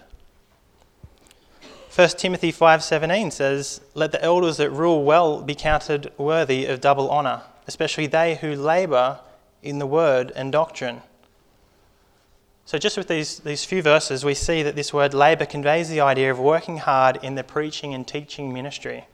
1 1.94 2.18
Timothy 2.18 2.52
5:17 2.52 3.32
says, 3.32 3.82
"Let 3.94 4.12
the 4.12 4.22
elders 4.24 4.58
that 4.58 4.70
rule 4.70 5.04
well 5.04 5.42
be 5.42 5.56
counted 5.56 6.12
worthy 6.18 6.66
of 6.66 6.82
double 6.82 7.10
honor, 7.10 7.44
especially 7.68 8.08
they 8.08 8.36
who 8.36 8.56
labor 8.56 9.20
in 9.62 9.80
the 9.80 9.86
word 9.86 10.32
and 10.36 10.52
doctrine." 10.52 11.04
So 12.66 12.78
just 12.78 12.98
with 12.98 13.08
these, 13.08 13.40
these 13.40 13.64
few 13.64 13.82
verses, 13.82 14.26
we 14.26 14.34
see 14.34 14.64
that 14.64 14.76
this 14.76 14.92
word 14.92 15.14
labor 15.14 15.46
conveys 15.46 15.88
the 15.88 16.02
idea 16.02 16.32
of 16.32 16.40
working 16.40 16.80
hard 16.80 17.20
in 17.22 17.36
the 17.36 17.44
preaching 17.44 17.94
and 17.94 18.08
teaching 18.08 18.52
ministry. 18.52 19.08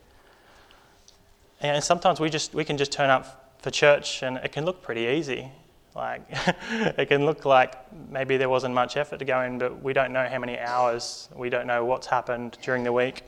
And 1.59 1.83
sometimes 1.83 2.19
we 2.19 2.29
just 2.29 2.53
we 2.53 2.63
can 2.63 2.77
just 2.77 2.91
turn 2.91 3.09
up 3.09 3.40
for 3.61 3.71
church 3.71 4.23
and 4.23 4.37
it 4.37 4.51
can 4.51 4.65
look 4.65 4.81
pretty 4.81 5.01
easy. 5.01 5.51
Like, 5.95 6.21
it 6.71 7.07
can 7.07 7.25
look 7.25 7.45
like 7.45 7.75
maybe 8.09 8.37
there 8.37 8.49
wasn't 8.49 8.73
much 8.73 8.97
effort 8.97 9.19
to 9.19 9.25
go 9.25 9.41
in, 9.41 9.59
but 9.59 9.81
we 9.83 9.93
don't 9.93 10.11
know 10.11 10.27
how 10.27 10.39
many 10.39 10.57
hours, 10.57 11.29
we 11.35 11.49
don't 11.49 11.67
know 11.67 11.85
what's 11.85 12.07
happened 12.07 12.57
during 12.61 12.83
the 12.83 12.93
week. 12.93 13.23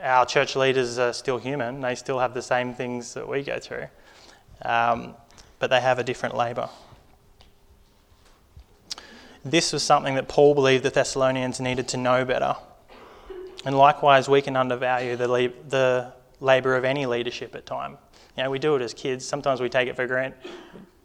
Our 0.00 0.26
church 0.26 0.56
leaders 0.56 0.98
are 0.98 1.12
still 1.12 1.38
human, 1.38 1.80
they 1.80 1.94
still 1.94 2.18
have 2.18 2.34
the 2.34 2.42
same 2.42 2.74
things 2.74 3.14
that 3.14 3.28
we 3.28 3.42
go 3.42 3.58
through, 3.58 3.86
um, 4.62 5.14
but 5.58 5.70
they 5.70 5.80
have 5.80 5.98
a 5.98 6.04
different 6.04 6.36
labour. 6.36 6.68
This 9.44 9.72
was 9.72 9.82
something 9.82 10.14
that 10.14 10.26
Paul 10.26 10.54
believed 10.54 10.84
the 10.84 10.90
Thessalonians 10.90 11.60
needed 11.60 11.86
to 11.88 11.96
know 11.96 12.24
better. 12.24 12.56
And 13.66 13.76
likewise, 13.76 14.28
we 14.28 14.40
can 14.42 14.56
undervalue 14.56 15.16
the, 15.16 15.52
the 15.68 16.12
labour 16.40 16.76
of 16.76 16.84
any 16.84 17.04
leadership 17.06 17.54
at 17.54 17.66
time. 17.66 17.98
You 18.36 18.44
know, 18.44 18.50
we 18.50 18.58
do 18.58 18.74
it 18.76 18.82
as 18.82 18.94
kids. 18.94 19.24
Sometimes 19.24 19.60
we 19.60 19.68
take 19.68 19.88
it 19.88 19.96
for 19.96 20.06
granted 20.06 20.38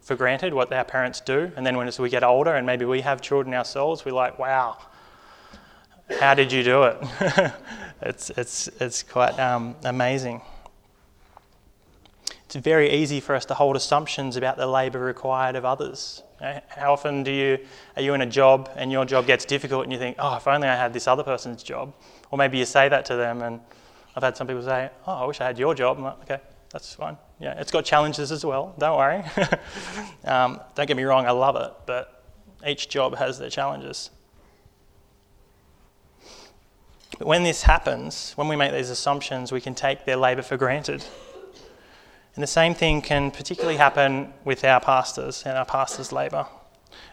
for 0.09 0.15
granted 0.15 0.55
what 0.55 0.74
our 0.74 0.83
parents 0.83 1.21
do. 1.21 1.51
And 1.55 1.63
then 1.63 1.77
when 1.77 1.91
we 2.00 2.09
get 2.09 2.24
older 2.24 2.55
and 2.55 2.65
maybe 2.65 2.83
we 2.83 3.01
have 3.01 3.21
children 3.21 3.53
ourselves, 3.53 4.05
we're 4.05 4.12
like, 4.12 4.39
wow, 4.39 4.79
how 6.19 6.33
did 6.33 6.51
you 6.51 6.63
do 6.63 6.83
it? 6.86 6.98
it's, 8.01 8.31
it's, 8.31 8.67
it's 8.79 9.03
quite 9.03 9.39
um, 9.39 9.75
amazing. 9.83 10.41
It's 12.45 12.55
very 12.55 12.91
easy 12.91 13.19
for 13.19 13.36
us 13.36 13.45
to 13.45 13.53
hold 13.53 13.75
assumptions 13.75 14.36
about 14.36 14.57
the 14.57 14.65
labour 14.65 15.00
required 15.00 15.55
of 15.55 15.63
others. 15.63 16.24
How 16.69 16.93
often 16.93 17.21
do 17.21 17.31
you, 17.31 17.59
are 17.95 18.01
you 18.01 18.15
in 18.15 18.21
a 18.21 18.25
job 18.25 18.71
and 18.75 18.91
your 18.91 19.05
job 19.05 19.27
gets 19.27 19.45
difficult 19.45 19.83
and 19.83 19.93
you 19.93 20.00
think, 20.00 20.15
oh, 20.17 20.38
if 20.38 20.48
only 20.48 20.67
I 20.67 20.75
had 20.75 20.91
this 20.91 21.07
other 21.07 21.21
person's 21.21 21.62
job? 21.62 21.93
Or 22.31 22.38
maybe 22.39 22.57
you 22.57 22.65
say 22.65 22.89
that 22.89 23.05
to 23.05 23.15
them, 23.15 23.43
and 23.43 23.59
I've 24.15 24.24
had 24.24 24.36
some 24.36 24.48
people 24.48 24.63
say, 24.63 24.89
oh, 25.05 25.12
I 25.12 25.25
wish 25.25 25.39
I 25.39 25.45
had 25.45 25.59
your 25.59 25.75
job. 25.75 25.98
I'm 25.98 26.03
like, 26.05 26.21
okay, 26.21 26.39
that's 26.71 26.93
fine. 26.93 27.17
Yeah, 27.39 27.59
it's 27.59 27.71
got 27.71 27.85
challenges 27.85 28.31
as 28.31 28.45
well, 28.45 28.75
don't 28.77 28.97
worry. 28.97 29.23
um, 30.25 30.59
don't 30.75 30.88
get 30.88 30.97
me 30.97 31.03
wrong, 31.03 31.25
I 31.25 31.31
love 31.31 31.55
it, 31.55 31.71
but 31.85 32.23
each 32.65 32.89
job 32.89 33.15
has 33.15 33.39
their 33.39 33.49
challenges. 33.49 34.11
But 37.17 37.27
when 37.27 37.43
this 37.43 37.63
happens, 37.63 38.33
when 38.33 38.47
we 38.47 38.55
make 38.55 38.71
these 38.71 38.89
assumptions, 38.89 39.51
we 39.51 39.61
can 39.61 39.75
take 39.75 40.05
their 40.05 40.15
labour 40.15 40.41
for 40.41 40.57
granted. 40.57 41.03
And 42.35 42.43
the 42.43 42.47
same 42.47 42.73
thing 42.73 43.01
can 43.01 43.31
particularly 43.31 43.77
happen 43.77 44.33
with 44.45 44.63
our 44.63 44.79
pastors 44.79 45.43
and 45.45 45.57
our 45.57 45.65
pastors' 45.65 46.11
labour. 46.11 46.45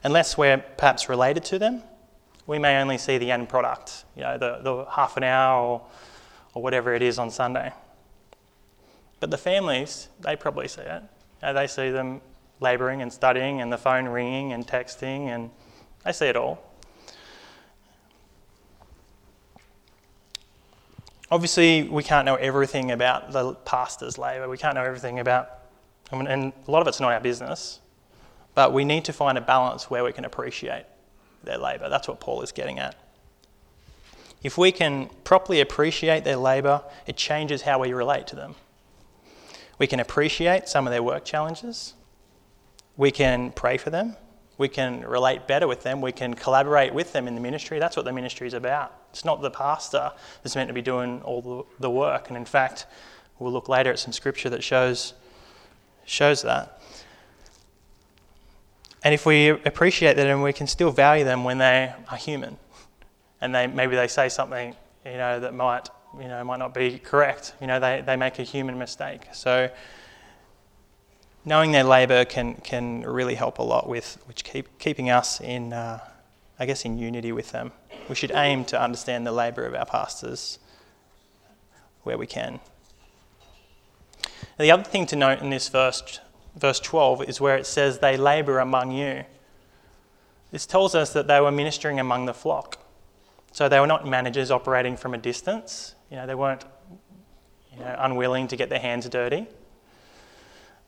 Unless 0.04 0.38
we're 0.38 0.58
perhaps 0.58 1.08
related 1.08 1.44
to 1.46 1.58
them, 1.58 1.82
we 2.46 2.58
may 2.58 2.80
only 2.80 2.98
see 2.98 3.18
the 3.18 3.32
end 3.32 3.48
product, 3.48 4.04
you 4.14 4.22
know, 4.22 4.38
the, 4.38 4.60
the 4.62 4.84
half 4.90 5.16
an 5.16 5.25
hour 5.25 5.60
or, 5.60 5.86
or 6.54 6.62
whatever 6.62 6.94
it 6.94 7.02
is 7.02 7.18
on 7.18 7.30
Sunday. 7.30 7.72
But 9.20 9.30
the 9.30 9.38
families, 9.38 10.08
they 10.20 10.37
probably 10.37 10.68
see 10.68 10.82
it. 10.82 11.02
You 11.42 11.49
know, 11.49 11.54
they 11.54 11.66
see 11.66 11.90
them 11.90 12.20
labouring 12.61 13.02
and 13.02 13.12
studying 13.12 13.61
and 13.61 13.73
the 13.73 13.78
phone 13.78 14.06
ringing 14.06 14.52
and 14.52 14.66
texting, 14.66 15.28
and 15.28 15.50
they 16.04 16.12
see 16.12 16.26
it 16.26 16.37
all. 16.37 16.62
Obviously, 21.30 21.82
we 21.82 22.02
can't 22.02 22.25
know 22.25 22.37
everything 22.37 22.92
about 22.92 23.32
the 23.32 23.54
pastor's 23.54 24.16
labour. 24.16 24.49
We 24.49 24.58
can't 24.58 24.76
know 24.76 24.85
everything 24.85 25.18
about, 25.18 25.50
I 26.12 26.16
mean, 26.16 26.28
and 26.28 26.52
a 26.68 26.70
lot 26.70 26.82
of 26.82 26.88
it's 26.88 27.00
not 27.00 27.12
our 27.12 27.20
business. 27.20 27.80
But 28.54 28.73
we 28.73 28.85
need 28.85 29.04
to 29.04 29.12
find 29.12 29.37
a 29.37 29.40
balance 29.40 29.90
where 29.90 30.02
we 30.02 30.12
can 30.12 30.25
appreciate 30.25 30.87
their 31.44 31.58
labour. 31.58 31.88
That's 31.88 32.08
what 32.08 32.20
Paul 32.20 32.42
is 32.42 32.52
getting 32.52 32.78
at. 32.78 32.94
If 34.42 34.56
we 34.56 34.73
can 34.73 35.11
properly 35.25 35.61
appreciate 35.61 36.25
their 36.25 36.37
labour, 36.37 36.82
it 37.06 37.16
changes 37.16 37.62
how 37.62 37.80
we 37.80 37.92
relate 37.92 38.26
to 38.28 38.37
them. 38.37 38.54
We 39.78 39.87
can 39.87 40.00
appreciate 40.00 40.68
some 40.68 40.87
of 40.87 40.92
their 40.92 41.02
work 41.02 41.25
challenges. 41.25 41.95
We 42.97 43.11
can 43.11 43.52
pray 43.52 43.76
for 43.76 43.90
them. 43.90 44.16
We 44.59 44.68
can 44.68 45.02
relate 45.02 45.47
better 45.47 45.68
with 45.68 45.83
them. 45.83 46.00
We 46.00 46.12
can 46.12 46.33
collaborate 46.33 46.95
with 46.95 47.12
them 47.12 47.28
in 47.28 47.35
the 47.35 47.40
ministry. 47.40 47.78
That's 47.78 47.97
what 47.97 48.06
the 48.06 48.12
ministry 48.12 48.47
is 48.47 48.54
about. 48.54 48.92
It's 49.11 49.25
not 49.25 49.42
the 49.42 49.50
pastor 49.50 50.12
that's 50.42 50.56
meant 50.56 50.68
to 50.68 50.75
be 50.75 50.83
doing 50.83 51.21
all 51.23 51.66
the, 51.78 51.90
work. 51.90 52.28
And 52.28 52.37
in 52.37 52.47
fact, 52.47 52.87
we'll 53.38 53.52
look 53.52 53.68
later 53.68 53.90
at 53.90 53.99
some 53.99 54.12
scripture 54.12 54.49
that 54.50 54.64
shows, 54.64 55.12
shows 56.06 56.42
that. 56.42 56.80
And 59.04 59.12
if 59.12 59.26
we 59.26 59.50
appreciate 59.50 60.18
and 60.18 60.42
we 60.42 60.54
can 60.54 60.66
still 60.66 60.90
value 60.90 61.25
them 61.25 61.45
when 61.45 61.59
they 61.59 61.92
are 62.11 62.16
human 62.16 62.56
and 63.40 63.54
they, 63.54 63.66
maybe 63.66 63.95
they 63.95 64.09
say 64.09 64.28
something 64.28 64.75
you 65.04 65.18
know, 65.18 65.38
that 65.38 65.54
might 65.54 65.88
you 66.20 66.28
know, 66.28 66.42
might 66.44 66.58
not 66.58 66.75
be 66.75 66.99
correct. 66.99 67.54
You 67.61 67.66
know, 67.66 67.80
they, 67.80 68.02
they 68.04 68.16
make 68.16 68.38
a 68.38 68.42
human 68.42 68.78
mistake. 68.78 69.23
So 69.32 69.70
knowing 71.44 71.73
their 71.73 71.85
labour 71.85 72.25
can, 72.25 72.54
can 72.56 73.02
really 73.02 73.35
help 73.35 73.58
a 73.58 73.62
lot 73.62 73.88
with 73.88 74.18
which 74.26 74.44
keep, 74.44 74.78
keeping 74.78 75.11
us 75.11 75.40
in, 75.40 75.73
uh, 75.73 76.00
I 76.58 76.66
guess, 76.66 76.85
in 76.85 76.99
unity 76.99 77.32
with 77.32 77.52
them. 77.52 77.73
We 78.08 78.14
should 78.14 78.32
aim 78.35 78.64
to 78.66 78.80
understand 78.80 79.26
the 79.26 79.32
labour 79.32 79.64
of 79.64 79.75
our 79.75 79.87
pastors 79.87 80.58
where 82.02 82.16
we 82.16 82.26
can. 82.26 82.61
The 84.58 84.70
other 84.70 84.85
thing 84.85 85.06
to 85.06 85.16
note 85.16 85.40
in 85.40 85.50
this 85.50 85.68
verse, 85.68 86.20
verse 86.54 86.80
12 86.80 87.28
is 87.28 87.40
where 87.40 87.56
it 87.56 87.66
says, 87.66 87.99
They 87.99 88.16
labour 88.16 88.58
among 88.58 88.92
you. 88.92 89.25
This 90.50 90.66
tells 90.66 90.94
us 90.94 91.12
that 91.12 91.26
they 91.26 91.40
were 91.40 91.50
ministering 91.50 92.00
among 92.00 92.26
the 92.26 92.32
flock. 92.32 92.78
So 93.52 93.68
they 93.68 93.80
were 93.80 93.87
not 93.87 94.06
managers 94.06 94.50
operating 94.50 94.96
from 94.96 95.14
a 95.14 95.18
distance. 95.18 95.95
You 96.10 96.16
know, 96.16 96.26
they 96.26 96.34
weren't 96.34 96.64
you 97.72 97.80
know, 97.80 97.96
unwilling 97.98 98.48
to 98.48 98.56
get 98.56 98.68
their 98.68 98.78
hands 98.78 99.08
dirty. 99.08 99.46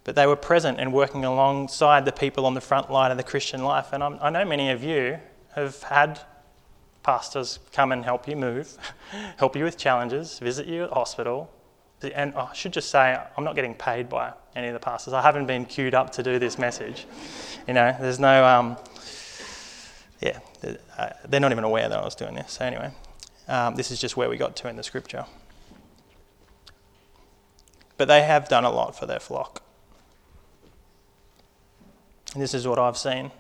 But 0.04 0.14
they 0.14 0.26
were 0.26 0.37
present 0.37 0.80
and 0.80 0.92
working 0.92 1.25
alongside 1.25 2.04
the 2.04 2.12
people 2.12 2.46
on 2.46 2.54
the 2.54 2.60
front 2.60 2.90
line 2.90 3.10
of 3.10 3.16
the 3.16 3.22
Christian 3.22 3.62
life. 3.62 3.92
And 3.92 4.02
I'm, 4.02 4.18
i 4.22 4.30
know 4.30 4.44
many 4.44 4.70
of 4.70 4.82
you 4.82 5.18
have 5.54 5.82
had 5.82 6.20
pastors 7.02 7.58
come 7.72 7.92
and 7.92 8.04
help 8.04 8.28
you 8.28 8.37
move, 8.37 8.76
help 9.37 9.56
you 9.56 9.64
with 9.64 9.76
challenges, 9.76 10.38
visit 10.38 10.66
you 10.66 10.84
at 10.84 10.90
hospital. 10.90 11.50
And 12.14 12.34
I 12.34 12.52
should 12.52 12.72
just 12.72 12.90
say, 12.90 13.18
I'm 13.37 13.44
not 13.44 13.54
getting 13.54 13.75
paid 13.75 14.08
by 14.08 14.32
any 14.54 14.68
of 14.68 14.72
the 14.72 14.80
pastors. 14.80 15.12
I 15.12 15.20
haven't 15.20 15.46
been 15.46 15.64
queued 15.64 15.94
up 15.94 16.10
to 16.12 16.22
do 16.22 16.38
this 16.38 16.58
message. 16.58 17.06
You 17.66 17.75
know, 17.75 17.94
there's 18.00 18.20
no, 18.20 18.46
um, 18.46 18.76
yeah, 20.20 20.38
they're 21.28 21.40
not 21.40 21.50
even 21.50 21.64
aware 21.64 21.88
that 21.88 21.98
I 21.98 22.04
was 22.04 22.14
doing 22.14 22.34
this. 22.34 22.52
So, 22.52 22.64
anyway, 22.64 22.92
um, 23.48 23.74
this 23.74 23.90
is 23.90 24.00
just 24.00 24.16
where 24.16 24.28
we 24.28 24.36
got 24.36 24.54
to 24.56 24.68
in 24.68 24.76
the 24.76 24.82
scripture. 24.82 25.24
But 27.96 28.06
they 28.06 28.22
have 28.22 28.48
done 28.48 28.64
a 28.64 28.70
lot 28.70 28.96
for 28.96 29.06
their 29.06 29.18
flock. 29.18 29.62
And 32.34 32.42
this 32.42 32.54
is 32.54 32.66
what 32.68 32.78
I've 32.78 32.98
seen. 32.98 33.30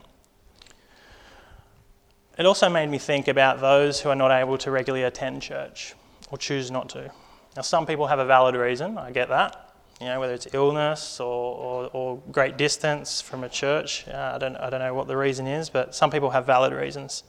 It 2.38 2.46
also 2.46 2.68
made 2.68 2.88
me 2.88 2.98
think 2.98 3.28
about 3.28 3.60
those 3.60 4.00
who 4.00 4.08
are 4.08 4.14
not 4.14 4.30
able 4.30 4.56
to 4.58 4.70
regularly 4.70 5.04
attend 5.04 5.42
church 5.42 5.94
or 6.30 6.38
choose 6.38 6.70
not 6.70 6.88
to. 6.90 7.10
Now, 7.56 7.62
some 7.62 7.84
people 7.84 8.06
have 8.06 8.18
a 8.18 8.24
valid 8.24 8.54
reason, 8.54 8.96
I 8.96 9.10
get 9.10 9.28
that. 9.28 9.74
you 10.00 10.06
know, 10.06 10.20
whether 10.20 10.32
it's 10.34 10.46
illness 10.52 11.18
or, 11.18 11.26
or, 11.26 11.90
or 11.92 12.22
great 12.30 12.56
distance 12.56 13.20
from 13.20 13.42
a 13.42 13.48
church. 13.48 14.06
Uh, 14.06 14.32
I, 14.34 14.38
don't, 14.38 14.56
I 14.56 14.70
don't 14.70 14.80
know 14.80 14.94
what 14.94 15.08
the 15.08 15.16
reason 15.16 15.46
is, 15.46 15.68
but 15.68 15.94
some 15.94 16.10
people 16.10 16.30
have 16.30 16.46
valid 16.46 16.72
reasons. 16.72 17.24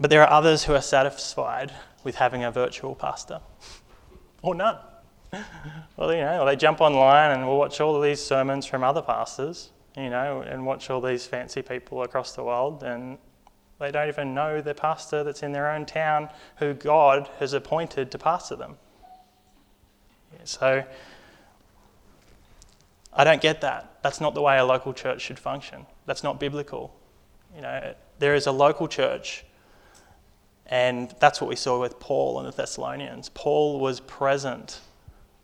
But 0.00 0.08
there 0.08 0.22
are 0.22 0.30
others 0.30 0.64
who 0.64 0.74
are 0.74 0.80
satisfied 0.80 1.72
with 2.02 2.16
having 2.16 2.42
a 2.42 2.50
virtual 2.50 2.94
pastor 2.94 3.40
or 4.42 4.54
none. 4.54 4.78
Well, 5.96 6.14
you 6.14 6.20
know, 6.20 6.46
they 6.46 6.56
jump 6.56 6.80
online 6.80 7.32
and 7.32 7.46
will 7.46 7.58
watch 7.58 7.78
all 7.78 7.94
of 7.94 8.02
these 8.02 8.24
sermons 8.24 8.64
from 8.64 8.82
other 8.82 9.02
pastors, 9.02 9.70
you 9.94 10.08
know, 10.08 10.40
and 10.40 10.64
watch 10.64 10.88
all 10.88 11.02
these 11.02 11.26
fancy 11.26 11.60
people 11.60 12.02
across 12.02 12.32
the 12.34 12.42
world, 12.42 12.82
and 12.82 13.18
they 13.78 13.90
don't 13.90 14.08
even 14.08 14.32
know 14.32 14.62
the 14.62 14.74
pastor 14.74 15.22
that's 15.22 15.42
in 15.42 15.52
their 15.52 15.70
own 15.70 15.84
town 15.84 16.30
who 16.56 16.72
God 16.72 17.28
has 17.38 17.52
appointed 17.52 18.10
to 18.12 18.18
pastor 18.18 18.56
them. 18.56 18.78
So 20.44 20.84
I 23.12 23.24
don't 23.24 23.40
get 23.40 23.60
that. 23.60 23.98
That's 24.02 24.20
not 24.20 24.34
the 24.34 24.42
way 24.42 24.58
a 24.58 24.64
local 24.64 24.92
church 24.92 25.20
should 25.20 25.38
function. 25.38 25.84
That's 26.06 26.22
not 26.22 26.40
biblical. 26.40 26.94
You 27.54 27.62
know, 27.62 27.94
there 28.18 28.34
is 28.34 28.46
a 28.46 28.52
local 28.52 28.88
church, 28.88 29.44
and 30.70 31.12
that's 31.18 31.40
what 31.40 31.50
we 31.50 31.56
saw 31.56 31.80
with 31.80 31.98
Paul 31.98 32.38
and 32.38 32.46
the 32.46 32.52
Thessalonians. 32.56 33.28
Paul 33.34 33.80
was 33.80 33.98
present 34.00 34.80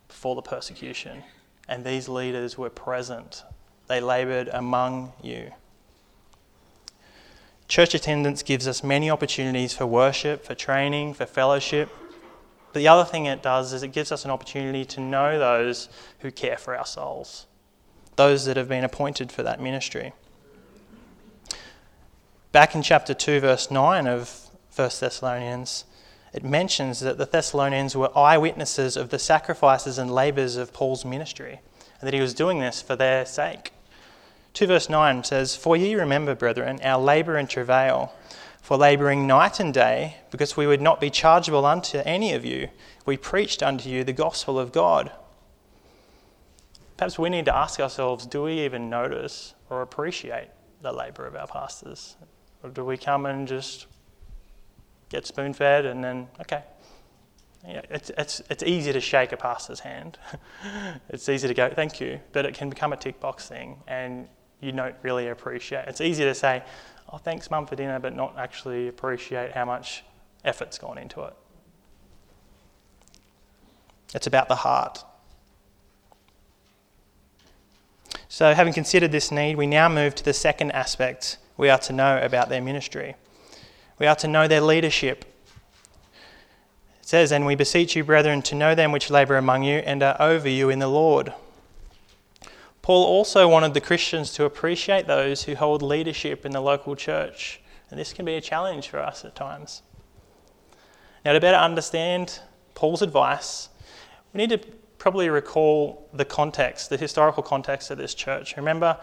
before 0.07 0.37
the 0.37 0.43
persecution, 0.43 1.25
and 1.69 1.85
these 1.85 2.09
leaders 2.09 2.57
were 2.57 2.71
present. 2.71 3.43
They 3.89 4.01
laboured 4.01 4.49
among 4.53 5.13
you. 5.21 5.51
Church 7.67 7.95
attendance 7.95 8.45
gives 8.45 8.69
us 8.69 8.85
many 8.85 9.11
opportunities 9.11 9.75
for 9.75 9.87
worship, 9.87 10.45
for 10.45 10.55
training, 10.55 11.15
for 11.15 11.27
fellowship. 11.27 11.91
But 12.73 12.79
the 12.79 12.89
other 12.89 13.05
thing 13.05 13.27
it 13.27 13.43
does 13.43 13.73
is 13.73 13.83
it 13.83 13.89
gives 13.89 14.13
us 14.13 14.25
an 14.25 14.31
opportunity 14.31 14.85
to 14.85 15.01
know 15.01 15.41
those 15.41 15.89
who 16.21 16.31
care 16.31 16.57
for 16.57 16.77
our 16.77 16.87
souls, 16.87 17.47
those 18.15 18.45
that 18.45 18.57
have 18.57 18.69
been 18.69 18.85
appointed 18.85 19.33
for 19.33 19.43
that 19.43 19.61
ministry. 19.61 20.13
Back 22.53 22.77
in 22.77 22.83
chapter 22.83 23.13
2, 23.13 23.41
verse 23.41 23.71
9 23.71 24.07
of 24.07 24.46
1 24.77 24.91
Thessalonians, 25.01 25.87
it 26.35 26.45
mentions 26.45 27.01
that 27.01 27.17
the 27.17 27.25
Thessalonians 27.25 27.97
were 27.97 28.17
eyewitnesses 28.17 28.95
of 28.95 29.09
the 29.09 29.19
sacrifices 29.19 29.97
and 29.97 30.15
labours 30.15 30.57
of 30.57 30.75
Paul's 30.75 31.03
ministry, 31.03 31.61
and 31.99 32.07
that 32.07 32.13
he 32.13 32.21
was 32.21 32.35
doing 32.35 32.61
this 32.61 32.83
for 32.83 32.95
their 32.95 33.25
sake. 33.25 33.73
2 34.53 34.67
verse 34.67 34.91
9 34.91 35.25
says, 35.25 35.57
For 35.57 35.79
ye 35.79 35.95
remember, 35.95 36.35
brethren, 36.35 36.79
our 36.83 37.01
labour 37.01 37.37
and 37.37 37.49
travail, 37.49 38.13
for 38.61 38.77
labouring 38.77 39.27
night 39.27 39.61
and 39.61 39.73
day, 39.73 40.17
because 40.31 40.59
we 40.59 40.67
would 40.67 40.83
not 40.83 41.01
be 41.01 41.09
chargeable 41.09 41.65
unto 41.65 41.99
any 41.99 42.35
of 42.35 42.45
you, 42.45 42.69
we 43.07 43.17
preached 43.17 43.63
unto 43.63 43.89
you 43.89 44.05
the 44.05 44.13
gospel 44.13 44.59
of 44.59 44.73
God. 44.73 45.11
Perhaps 46.99 47.19
we 47.19 47.31
need 47.31 47.47
to 47.47 47.57
ask 47.57 47.81
ourselves 47.81 48.27
do 48.27 48.43
we 48.43 48.61
even 48.61 48.91
notice 48.91 49.55
or 49.71 49.81
appreciate 49.81 50.49
the 50.83 50.93
labour 50.93 51.27
of 51.27 51.35
our 51.35 51.47
pastors? 51.47 52.17
Or 52.63 52.69
do 52.69 52.85
we 52.85 52.99
come 52.99 53.25
and 53.25 53.49
just 53.49 53.87
get 55.09 55.27
spoon 55.27 55.53
fed 55.53 55.87
and 55.87 56.03
then, 56.03 56.29
okay, 56.41 56.63
yeah, 57.67 57.83
it's, 57.91 58.11
it's, 58.17 58.43
it's 58.49 58.63
easy 58.63 58.93
to 58.93 59.01
shake 59.01 59.33
a 59.33 59.37
pastor's 59.37 59.81
hand. 59.81 60.19
it's 61.09 61.29
easy 61.29 61.49
to 61.49 61.55
go, 61.55 61.69
thank 61.69 62.01
you, 62.01 62.21
but 62.33 62.45
it 62.45 62.55
can 62.55 62.69
become 62.69 62.93
a 62.93 62.97
tick 62.97 63.19
box 63.19 63.49
thing. 63.49 63.77
And 63.89 64.29
you 64.61 64.73
don't 64.73 64.95
really 65.03 65.29
appreciate. 65.29 65.87
It's 65.89 66.01
easy 66.01 66.25
to 66.25 66.35
say, 66.35 66.63
oh, 67.13 67.19
thanks, 67.19 67.51
mum, 67.51 67.67
for 67.67 67.77
dinner, 67.77 67.99
but 67.99 68.15
not 68.15 68.37
actually 68.39 68.89
appreciate 68.89 69.53
how 69.53 69.65
much 69.65 70.05
effort's 70.45 70.79
gone 70.79 70.99
into 70.99 71.23
it. 71.23 71.35
It's 74.15 74.27
about 74.27 74.49
the 74.49 74.57
heart. 74.57 75.05
So, 78.29 78.55
having 78.55 78.73
considered 78.73 79.13
this 79.13 79.31
need, 79.31 79.57
we 79.57 79.67
now 79.67 79.89
move 79.89 80.15
to 80.17 80.25
the 80.25 80.33
second 80.33 80.73
aspect 80.73 81.39
we 81.57 81.69
are 81.69 81.79
to 81.79 81.93
know 81.93 82.21
about 82.21 82.49
their 82.49 82.61
ministry. 82.61 83.17
We 83.99 84.07
are 84.07 84.17
to 84.17 84.29
know 84.29 84.47
their 84.49 84.61
leadership. 84.61 85.25
It 87.01 87.09
says, 87.09 87.33
And 87.33 87.47
we 87.47 87.55
beseech 87.55 87.97
you, 87.97 88.05
brethren, 88.05 88.43
to 88.43 88.55
know 88.55 88.75
them 88.75 88.93
which 88.93 89.11
labour 89.11 89.37
among 89.37 89.63
you 89.65 89.79
and 89.79 90.03
are 90.03 90.17
over 90.21 90.49
you 90.49 90.71
in 90.71 90.79
the 90.79 90.89
Lord 90.89 91.33
Paul 92.87 93.05
also 93.05 93.49
wanted 93.49 93.75
the 93.75 93.81
Christians 93.81 94.33
to 94.35 94.45
appreciate 94.45 95.09
those 95.09 95.43
who 95.43 95.57
hold 95.57 95.83
leadership 95.83 96.47
in 96.47 96.53
the 96.53 96.61
local 96.61 96.95
church, 96.95 97.61
and 97.91 97.99
this 97.99 98.13
can 98.13 98.25
be 98.25 98.37
a 98.37 98.41
challenge 98.41 98.87
for 98.87 99.01
us 99.01 99.25
at 99.25 99.35
times. 99.35 99.83
Now, 101.25 101.33
to 101.33 101.41
better 101.41 101.57
understand 101.57 102.39
Paul's 102.77 103.03
advice, 103.03 103.71
we 104.33 104.39
need 104.39 104.51
to 104.51 104.59
probably 104.99 105.29
recall 105.29 106.09
the 106.13 106.25
context, 106.25 106.89
the 106.89 106.97
historical 106.97 107.43
context 107.43 107.91
of 107.91 107.99
this 107.99 108.15
church. 108.15 108.57
Remember, 108.57 108.97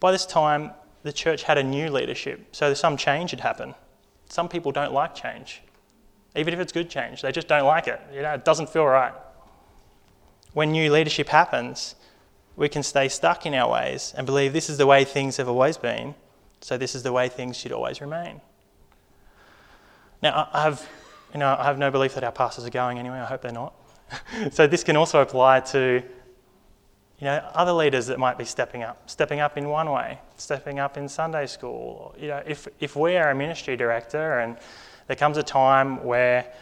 by 0.00 0.10
this 0.10 0.26
time, 0.26 0.72
the 1.04 1.12
church 1.12 1.44
had 1.44 1.56
a 1.56 1.62
new 1.62 1.92
leadership, 1.92 2.48
so 2.50 2.74
some 2.74 2.96
change 2.96 3.30
had 3.30 3.38
happened. 3.38 3.76
Some 4.28 4.48
people 4.48 4.72
don't 4.72 4.92
like 4.92 5.14
change, 5.14 5.62
even 6.36 6.54
if 6.54 6.60
it's 6.60 6.72
good 6.72 6.90
change, 6.90 7.22
they 7.22 7.32
just 7.32 7.48
don't 7.48 7.64
like 7.64 7.88
it. 7.88 8.00
You 8.12 8.22
know, 8.22 8.34
it 8.34 8.44
doesn't 8.44 8.68
feel 8.68 8.84
right. 8.84 9.12
When 10.52 10.72
new 10.72 10.92
leadership 10.92 11.28
happens, 11.28 11.94
we 12.56 12.68
can 12.68 12.82
stay 12.82 13.08
stuck 13.08 13.46
in 13.46 13.54
our 13.54 13.70
ways 13.70 14.12
and 14.16 14.26
believe 14.26 14.52
this 14.52 14.68
is 14.68 14.78
the 14.78 14.86
way 14.86 15.04
things 15.04 15.36
have 15.36 15.48
always 15.48 15.76
been, 15.76 16.14
so 16.60 16.76
this 16.76 16.94
is 16.94 17.02
the 17.02 17.12
way 17.12 17.28
things 17.28 17.56
should 17.56 17.72
always 17.72 18.00
remain. 18.00 18.40
Now, 20.22 20.48
I 20.52 20.62
have, 20.62 20.86
you 21.32 21.38
know, 21.38 21.56
I 21.58 21.64
have 21.64 21.78
no 21.78 21.90
belief 21.90 22.14
that 22.14 22.24
our 22.24 22.32
pastors 22.32 22.64
are 22.64 22.70
going 22.70 22.98
anywhere. 22.98 23.22
I 23.22 23.26
hope 23.26 23.42
they're 23.42 23.52
not. 23.52 23.72
so 24.50 24.66
this 24.66 24.82
can 24.82 24.96
also 24.96 25.20
apply 25.20 25.60
to, 25.60 26.02
you 27.18 27.24
know, 27.24 27.36
other 27.54 27.72
leaders 27.72 28.06
that 28.06 28.18
might 28.18 28.38
be 28.38 28.44
stepping 28.44 28.82
up, 28.82 29.10
stepping 29.10 29.40
up 29.40 29.56
in 29.58 29.68
one 29.68 29.90
way, 29.90 30.18
stepping 30.36 30.78
up 30.78 30.96
in 30.96 31.08
Sunday 31.08 31.46
school. 31.46 32.14
You 32.18 32.28
know, 32.28 32.42
if 32.46 32.68
if 32.80 32.94
we 32.94 33.16
are 33.16 33.30
a 33.30 33.34
ministry 33.34 33.76
director 33.76 34.38
and 34.38 34.56
there 35.08 35.16
comes 35.16 35.36
a 35.36 35.42
time 35.42 36.04
where, 36.04 36.52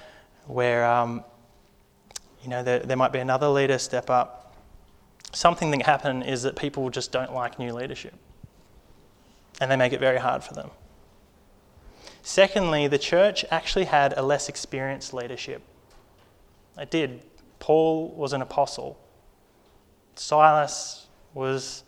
where, 0.46 0.86
um, 0.86 1.24
you 2.42 2.48
know, 2.48 2.62
there, 2.62 2.78
there 2.78 2.96
might 2.96 3.12
be 3.12 3.18
another 3.18 3.48
leader 3.48 3.78
step 3.78 4.08
up 4.08 4.46
something 5.36 5.70
that 5.70 5.82
happen 5.82 6.22
is 6.22 6.42
that 6.42 6.56
people 6.56 6.88
just 6.88 7.12
don't 7.12 7.34
like 7.34 7.58
new 7.58 7.72
leadership 7.72 8.14
and 9.60 9.70
they 9.70 9.76
make 9.76 9.92
it 9.92 10.00
very 10.00 10.18
hard 10.18 10.42
for 10.42 10.54
them. 10.54 10.70
Secondly, 12.22 12.88
the 12.88 12.98
church 12.98 13.44
actually 13.50 13.84
had 13.84 14.14
a 14.16 14.22
less 14.22 14.48
experienced 14.48 15.14
leadership. 15.14 15.62
It 16.78 16.90
did. 16.90 17.22
Paul 17.58 18.08
was 18.10 18.32
an 18.32 18.42
apostle. 18.42 18.98
Silas 20.18 21.06
was 21.34 21.84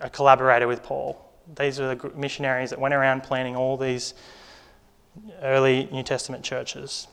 a 0.00 0.10
collaborator 0.10 0.68
with 0.68 0.82
Paul. 0.82 1.18
These 1.56 1.80
were 1.80 1.94
the 1.94 2.10
missionaries 2.14 2.70
that 2.70 2.78
went 2.78 2.94
around 2.94 3.22
planting 3.22 3.56
all 3.56 3.76
these 3.76 4.14
early 5.42 5.88
New 5.90 6.02
Testament 6.02 6.44
churches. 6.44 7.08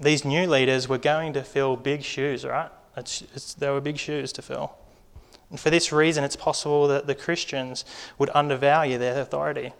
These 0.00 0.24
new 0.24 0.46
leaders 0.46 0.88
were 0.88 0.98
going 0.98 1.34
to 1.34 1.42
fill 1.42 1.76
big 1.76 2.02
shoes, 2.02 2.44
right? 2.44 2.70
It's, 2.96 3.22
it's, 3.34 3.54
there 3.54 3.72
were 3.72 3.80
big 3.80 3.98
shoes 3.98 4.32
to 4.32 4.42
fill. 4.42 4.74
And 5.50 5.60
for 5.60 5.70
this 5.70 5.92
reason, 5.92 6.24
it's 6.24 6.36
possible 6.36 6.88
that 6.88 7.06
the 7.06 7.14
Christians 7.14 7.84
would 8.18 8.30
undervalue 8.34 8.98
their 8.98 9.20
authority. 9.20 9.72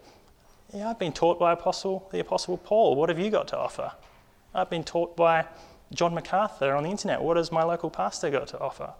Yeah, 0.72 0.90
I've 0.90 0.98
been 0.98 1.12
taught 1.12 1.38
by 1.38 1.52
Apostle, 1.52 2.08
the 2.12 2.20
Apostle 2.20 2.58
Paul. 2.58 2.96
What 2.96 3.08
have 3.08 3.18
you 3.18 3.30
got 3.30 3.48
to 3.48 3.58
offer? 3.58 3.92
I've 4.54 4.70
been 4.70 4.84
taught 4.84 5.16
by 5.16 5.46
John 5.92 6.14
MacArthur 6.14 6.74
on 6.74 6.84
the 6.84 6.90
internet. 6.90 7.22
What 7.22 7.36
has 7.36 7.50
my 7.50 7.62
local 7.62 7.90
pastor 7.90 8.30
got 8.30 8.48
to 8.48 8.58
offer? 8.60 8.92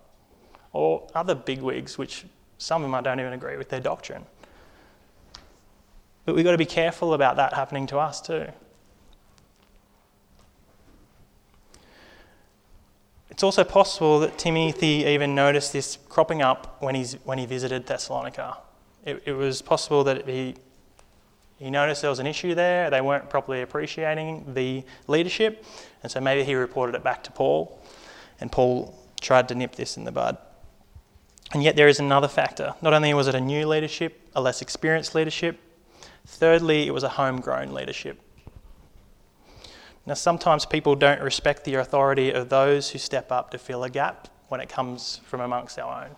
Or 0.74 1.08
other 1.14 1.34
bigwigs, 1.34 1.96
which 1.96 2.26
some 2.58 2.82
of 2.82 2.88
them 2.88 2.94
I 2.94 3.00
don't 3.00 3.20
even 3.20 3.32
agree 3.32 3.56
with 3.56 3.70
their 3.70 3.80
doctrine. 3.80 4.26
But 6.26 6.34
we've 6.34 6.44
got 6.44 6.52
to 6.52 6.58
be 6.58 6.66
careful 6.66 7.14
about 7.14 7.37
that 7.37 7.54
happening 7.54 7.87
to 7.88 7.98
us 7.98 8.20
too. 8.20 8.48
It's 13.30 13.42
also 13.42 13.64
possible 13.64 14.20
that 14.20 14.38
Timothy 14.38 15.04
even 15.06 15.34
noticed 15.34 15.72
this 15.72 15.98
cropping 16.08 16.42
up 16.42 16.76
when, 16.80 16.94
he's, 16.94 17.14
when 17.24 17.38
he 17.38 17.46
visited 17.46 17.87
Thessalonica. 17.87 18.58
It, 19.04 19.22
it 19.26 19.32
was 19.32 19.60
possible 19.60 20.04
that 20.04 20.28
he, 20.28 20.54
he 21.58 21.70
noticed 21.70 22.02
there 22.02 22.10
was 22.10 22.20
an 22.20 22.26
issue 22.26 22.54
there, 22.54 22.90
they 22.90 23.00
weren't 23.00 23.28
properly 23.28 23.62
appreciating 23.62 24.54
the 24.54 24.84
leadership, 25.08 25.64
and 26.02 26.12
so 26.12 26.20
maybe 26.20 26.44
he 26.44 26.54
reported 26.54 26.94
it 26.94 27.02
back 27.02 27.24
to 27.24 27.32
Paul, 27.32 27.80
and 28.40 28.52
Paul 28.52 28.96
tried 29.20 29.48
to 29.48 29.54
nip 29.54 29.74
this 29.74 29.96
in 29.96 30.04
the 30.04 30.12
bud. 30.12 30.38
And 31.54 31.62
yet, 31.62 31.76
there 31.76 31.86
is 31.86 32.00
another 32.00 32.26
factor. 32.26 32.74
Not 32.82 32.94
only 32.94 33.14
was 33.14 33.28
it 33.28 33.36
a 33.36 33.40
new 33.40 33.68
leadership, 33.68 34.20
a 34.34 34.40
less 34.40 34.60
experienced 34.60 35.14
leadership, 35.14 35.56
thirdly, 36.26 36.88
it 36.88 36.90
was 36.90 37.04
a 37.04 37.08
homegrown 37.08 37.72
leadership. 37.72 38.20
Now, 40.04 40.14
sometimes 40.14 40.66
people 40.66 40.96
don't 40.96 41.22
respect 41.22 41.64
the 41.64 41.76
authority 41.76 42.32
of 42.32 42.48
those 42.48 42.90
who 42.90 42.98
step 42.98 43.30
up 43.30 43.50
to 43.52 43.58
fill 43.58 43.84
a 43.84 43.88
gap 43.88 44.28
when 44.48 44.60
it 44.60 44.68
comes 44.68 45.20
from 45.26 45.40
amongst 45.40 45.78
our 45.78 46.06
own. 46.06 46.16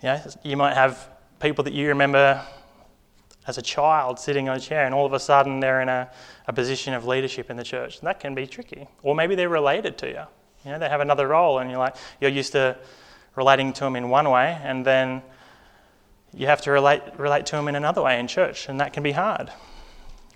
You, 0.00 0.08
know, 0.08 0.22
you 0.44 0.56
might 0.56 0.74
have 0.74 1.10
people 1.40 1.64
that 1.64 1.74
you 1.74 1.88
remember 1.88 2.46
as 3.48 3.58
a 3.58 3.62
child 3.62 4.20
sitting 4.20 4.48
on 4.48 4.56
a 4.56 4.60
chair, 4.60 4.86
and 4.86 4.94
all 4.94 5.04
of 5.04 5.12
a 5.14 5.20
sudden 5.20 5.58
they're 5.58 5.80
in 5.80 5.88
a, 5.88 6.08
a 6.46 6.52
position 6.52 6.94
of 6.94 7.06
leadership 7.06 7.50
in 7.50 7.56
the 7.56 7.64
church. 7.64 7.98
And 7.98 8.06
that 8.06 8.20
can 8.20 8.36
be 8.36 8.46
tricky. 8.46 8.86
Or 9.02 9.16
maybe 9.16 9.34
they're 9.34 9.48
related 9.48 9.98
to 9.98 10.06
you. 10.06 10.22
You 10.64 10.70
know, 10.70 10.78
they 10.78 10.88
have 10.88 11.00
another 11.00 11.26
role, 11.26 11.58
and 11.58 11.68
you're 11.68 11.80
like, 11.80 11.96
you're 12.20 12.30
used 12.30 12.52
to 12.52 12.78
relating 13.36 13.72
to 13.74 13.80
them 13.80 13.96
in 13.96 14.08
one 14.08 14.30
way, 14.30 14.58
and 14.62 14.84
then 14.84 15.22
you 16.32 16.46
have 16.46 16.60
to 16.62 16.70
relate, 16.70 17.02
relate 17.16 17.46
to 17.46 17.56
them 17.56 17.68
in 17.68 17.74
another 17.74 18.02
way 18.02 18.18
in 18.18 18.26
church, 18.26 18.68
and 18.68 18.80
that 18.80 18.92
can 18.92 19.02
be 19.02 19.12
hard. 19.12 19.50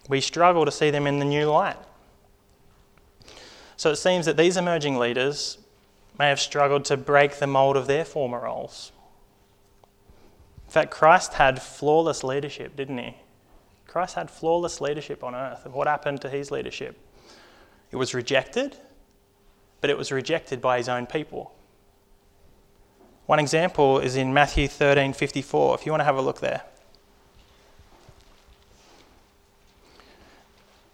We 0.09 0.21
struggle 0.21 0.65
to 0.65 0.71
see 0.71 0.91
them 0.91 1.07
in 1.07 1.19
the 1.19 1.25
new 1.25 1.47
light. 1.47 1.77
So 3.77 3.91
it 3.91 3.97
seems 3.97 4.27
that 4.27 4.37
these 4.37 4.57
emerging 4.57 4.97
leaders 4.97 5.59
may 6.19 6.29
have 6.29 6.41
struggled 6.41 6.85
to 6.87 6.97
break 6.97 7.37
the 7.37 7.47
mold 7.47 7.77
of 7.77 7.87
their 7.87 8.05
former 8.05 8.41
roles. 8.41 8.93
In 10.67 10.73
fact, 10.73 10.91
Christ 10.91 11.35
had 11.35 11.63
flawless 11.63 12.25
leadership, 12.25 12.77
didn't 12.77 12.99
he? 12.99 13.17
Christ 13.87 14.17
had 14.17 14.31
flawless 14.31 14.81
leadership 14.81 15.25
on 15.25 15.35
earth. 15.35 15.65
And 15.65 15.73
what 15.73 15.87
happened 15.87 16.21
to 16.23 16.29
his 16.29 16.51
leadership? 16.51 16.99
It 17.91 17.97
was 17.97 18.15
rejected, 18.15 18.77
but 19.81 19.91
it 19.91 19.97
was 19.97 20.13
rejected 20.13 20.61
by 20.61 20.77
his 20.77 20.89
own 20.89 21.07
people. 21.07 21.55
One 23.29 23.38
example 23.38 23.99
is 23.99 24.17
in 24.17 24.33
Matthew 24.33 24.69
13:54 24.69 25.75
if 25.75 25.85
you 25.85 25.93
want 25.93 26.01
to 26.01 26.07
have 26.07 26.17
a 26.17 26.23
look 26.23 26.41
there. 26.41 26.62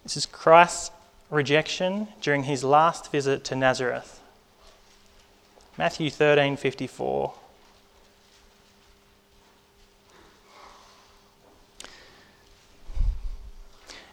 This 0.03 0.17
is 0.17 0.25
Christ's 0.25 0.91
rejection 1.29 2.09
during 2.19 2.43
his 2.43 2.61
last 2.61 3.09
visit 3.09 3.45
to 3.45 3.55
Nazareth. 3.55 4.19
Matthew 5.77 6.09
13:54 6.09 7.35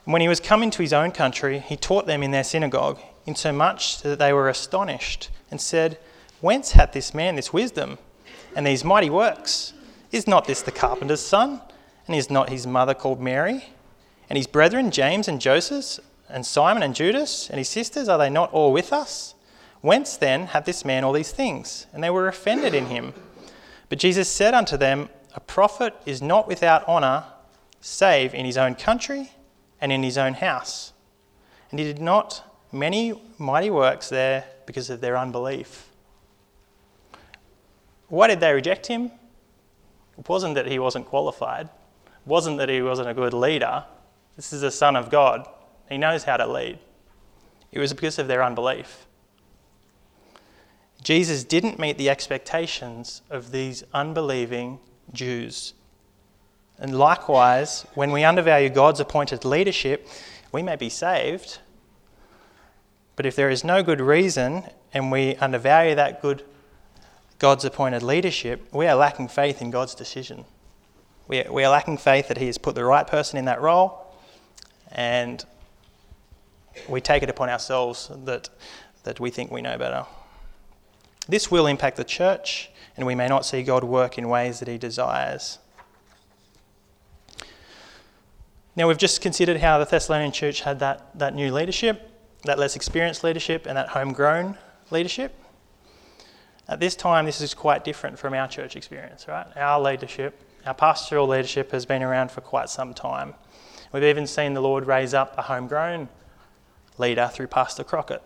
And 0.07 0.13
when 0.13 0.23
he 0.23 0.29
was 0.29 0.39
come 0.39 0.63
into 0.63 0.81
his 0.81 0.93
own 0.93 1.11
country, 1.11 1.59
he 1.59 1.77
taught 1.77 2.07
them 2.07 2.23
in 2.23 2.31
their 2.31 2.45
synagogue, 2.45 3.01
insomuch 3.27 4.01
that 4.03 4.21
they 4.21 4.33
were 4.33 4.49
astonished, 4.49 5.29
and 5.51 5.61
said, 5.61 5.99
Whence 6.41 6.73
hath 6.73 6.93
this 6.93 7.13
man 7.13 7.35
this 7.35 7.53
wisdom 7.53 7.99
and 8.55 8.67
these 8.67 8.85
mighty 8.85 9.11
works? 9.11 9.73
Is 10.11 10.27
not 10.27 10.47
this 10.47 10.63
the 10.63 10.73
carpenter's 10.73 11.21
son? 11.21 11.61
And 12.07 12.17
is 12.17 12.31
not 12.31 12.51
his 12.51 12.67
mother 12.67 12.95
called 12.95 13.21
Mary? 13.21 13.65
And 14.29 14.37
his 14.37 14.47
brethren, 14.47 14.91
James 14.91 15.29
and 15.29 15.41
Joseph, 15.41 16.05
and 16.29 16.45
Simon 16.45 16.83
and 16.83 16.95
Judas, 16.95 17.49
and 17.49 17.59
his 17.59 17.69
sisters, 17.69 18.09
are 18.09 18.19
they 18.19 18.31
not 18.31 18.53
all 18.53 18.73
with 18.73 18.93
us? 18.93 19.35
Whence 19.81 20.17
then 20.17 20.47
hath 20.49 20.65
this 20.65 20.85
man 20.85 21.05
all 21.05 21.13
these 21.13 21.33
things? 21.33 21.87
And 21.93 22.03
they 22.03 22.11
were 22.11 22.29
offended 22.29 22.75
in 22.75 22.87
him. 22.87 23.15
But 23.89 23.99
Jesus 23.99 24.29
said 24.29 24.55
unto 24.55 24.77
them, 24.77 25.09
A 25.35 25.41
prophet 25.41 25.95
is 26.07 26.23
not 26.23 26.49
without 26.49 26.87
honour, 26.89 27.25
save 27.81 28.35
in 28.35 28.47
his 28.47 28.57
own 28.57 28.75
country 28.75 29.33
and 29.81 29.93
in 29.93 30.03
his 30.03 30.17
own 30.17 30.35
house. 30.35 30.93
And 31.71 31.81
he 31.81 31.87
did 31.87 32.01
not 32.01 32.45
many 32.73 33.21
mighty 33.39 33.71
works 33.71 34.09
there 34.09 34.45
because 34.67 34.89
of 34.89 35.01
their 35.01 35.19
unbelief. 35.19 35.89
Why 38.13 38.27
did 38.27 38.41
they 38.41 38.53
reject 38.53 38.89
him? 38.89 39.11
It 40.19 40.29
wasn't 40.29 40.57
that 40.57 40.67
he 40.67 40.79
wasn't 40.79 41.07
qualified, 41.07 41.71
it 42.05 42.27
wasn't 42.27 42.59
that 42.59 42.69
he 42.69 42.83
wasn't 42.83 43.09
a 43.09 43.15
good 43.15 43.33
leader. 43.33 43.87
This 44.37 44.53
is 44.53 44.61
the 44.61 44.71
Son 44.71 44.97
of 44.97 45.09
God. 45.09 45.49
He 45.89 45.97
knows 45.97 46.25
how 46.25 46.37
to 46.37 46.47
lead. 46.47 46.79
It 47.71 47.79
was 47.79 47.95
because 47.95 48.19
of 48.19 48.29
their 48.29 48.45
unbelief. 48.45 49.07
Jesus 51.03 51.43
didn't 51.43 51.79
meet 51.79 51.97
the 51.97 52.11
expectations 52.11 53.23
of 53.31 53.51
these 53.51 53.83
unbelieving 53.95 54.79
Jews. 55.15 55.73
And 56.79 56.99
likewise, 56.99 57.87
when 57.95 58.13
we 58.13 58.25
undervalue 58.25 58.69
God's 58.69 59.01
appointed 59.01 59.47
leadership, 59.47 60.07
we 60.53 60.63
may 60.63 60.77
be 60.77 60.91
saved. 60.91 61.61
But 63.17 63.25
if 63.25 63.37
there 63.37 63.49
is 63.49 63.65
no 63.65 63.83
good 63.83 64.03
reason 64.03 64.65
and 64.93 65.11
we 65.11 65.37
undervalue 65.37 65.95
that 65.95 66.21
good 66.21 66.45
God's 67.43 67.65
appointed 67.65 68.05
leadership, 68.05 68.73
we 68.73 68.87
are 68.87 68.95
lacking 68.95 69.27
faith 69.27 69.61
in 69.61 69.73
God's 69.73 69.97
decision. 69.97 70.45
We 71.27 71.45
are, 71.45 71.53
we 71.53 71.65
are 71.65 71.73
lacking 71.73 71.99
faith 71.99 72.29
that 72.29 72.39
He 72.39 72.47
has 72.47 72.57
put 72.57 72.77
the 72.77 72.85
right 72.85 73.05
person 73.05 73.37
in 73.37 73.47
that 73.47 73.61
role, 73.61 74.15
and 74.93 75.45
we 76.89 77.01
take 77.01 77.25
it 77.25 77.29
upon 77.29 77.49
ourselves 77.49 78.13
that, 78.27 78.49
that 79.03 79.19
we 79.19 79.31
think 79.31 79.51
we 79.51 79.61
know 79.61 79.77
better. 79.77 80.07
This 81.27 81.51
will 81.51 81.67
impact 81.67 81.97
the 81.97 82.05
church, 82.05 82.71
and 82.97 83.09
we 83.09 83.17
may 83.17 83.27
not 83.27 83.45
see 83.45 83.65
God 83.65 83.83
work 83.83 84.19
in 84.19 84.29
ways 84.29 84.61
that 84.61 84.69
He 84.69 84.79
desires. 84.79 85.59
Now, 88.77 88.87
we've 88.87 88.97
just 88.97 89.21
considered 89.21 89.57
how 89.57 89.79
the 89.79 89.85
Thessalonian 89.85 90.31
church 90.31 90.61
had 90.61 90.79
that, 90.79 91.19
that 91.19 91.35
new 91.35 91.53
leadership, 91.53 92.09
that 92.45 92.61
less 92.61 92.77
experienced 92.77 93.25
leadership, 93.25 93.67
and 93.67 93.77
that 93.77 93.89
homegrown 93.89 94.59
leadership. 94.93 95.35
At 96.73 96.81
this 96.81 96.97
time, 96.97 97.27
this 97.27 97.43
is 97.43 97.53
quite 97.53 97.85
different 97.85 98.19
from 98.19 98.33
our 98.33 98.49
church 98.49 98.77
experience, 98.77 99.29
right? 99.29 99.47
Our 99.57 99.79
leadership, 99.79 100.41
our 100.65 100.73
pastoral 100.73 101.29
leadership, 101.29 101.71
has 101.73 101.85
been 101.85 102.03
around 102.03 102.31
for 102.31 102.41
quite 102.41 102.71
some 102.71 102.95
time. 102.95 103.35
We've 103.93 104.05
even 104.05 104.27
seen 104.27 104.55
the 104.55 104.63
Lord 104.63 104.87
raise 104.87 105.13
up 105.13 105.35
a 105.37 105.43
homegrown 105.43 106.09
leader 106.97 107.29
through 107.31 107.49
Pastor 107.49 107.85
Crockett. 107.85 108.23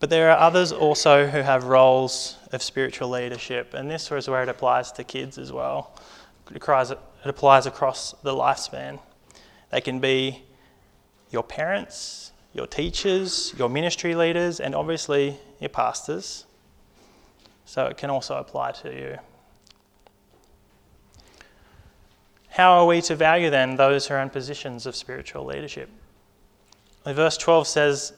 But 0.00 0.08
there 0.08 0.30
are 0.30 0.38
others 0.38 0.72
also 0.72 1.26
who 1.26 1.42
have 1.42 1.64
roles 1.64 2.38
of 2.50 2.62
spiritual 2.62 3.10
leadership, 3.10 3.74
and 3.74 3.90
this 3.90 4.10
is 4.10 4.26
where 4.26 4.42
it 4.42 4.48
applies 4.48 4.90
to 4.92 5.04
kids 5.04 5.36
as 5.36 5.52
well. 5.52 5.94
It 6.50 6.66
it 6.66 6.98
applies 7.26 7.66
across 7.66 8.12
the 8.22 8.32
lifespan. 8.32 9.00
They 9.68 9.82
can 9.82 10.00
be 10.00 10.44
your 11.30 11.42
parents, 11.42 12.32
your 12.54 12.66
teachers, 12.66 13.52
your 13.58 13.68
ministry 13.68 14.14
leaders, 14.14 14.60
and 14.60 14.74
obviously 14.74 15.36
your 15.60 15.68
pastors. 15.68 16.46
So 17.64 17.86
it 17.86 17.96
can 17.96 18.10
also 18.10 18.36
apply 18.36 18.72
to 18.72 18.92
you. 18.92 19.18
How 22.50 22.72
are 22.72 22.86
we 22.86 23.00
to 23.02 23.16
value 23.16 23.48
then 23.48 23.76
those 23.76 24.06
who 24.06 24.14
are 24.14 24.20
in 24.20 24.28
positions 24.28 24.84
of 24.84 24.94
spiritual 24.94 25.44
leadership? 25.44 25.88
Verse 27.06 27.38
12 27.38 27.66
says 27.66 28.12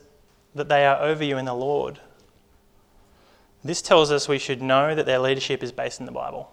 that 0.55 0.69
they 0.69 0.85
are 0.85 1.01
over 1.01 1.23
you 1.23 1.39
in 1.39 1.45
the 1.45 1.55
Lord. 1.55 2.01
This 3.63 3.81
tells 3.81 4.11
us 4.11 4.29
we 4.29 4.39
should 4.39 4.61
know 4.61 4.95
that 4.95 5.07
their 5.07 5.19
leadership 5.19 5.63
is 5.63 5.73
based 5.73 6.01
in 6.01 6.07
the 6.07 6.13
Bible. 6.13 6.51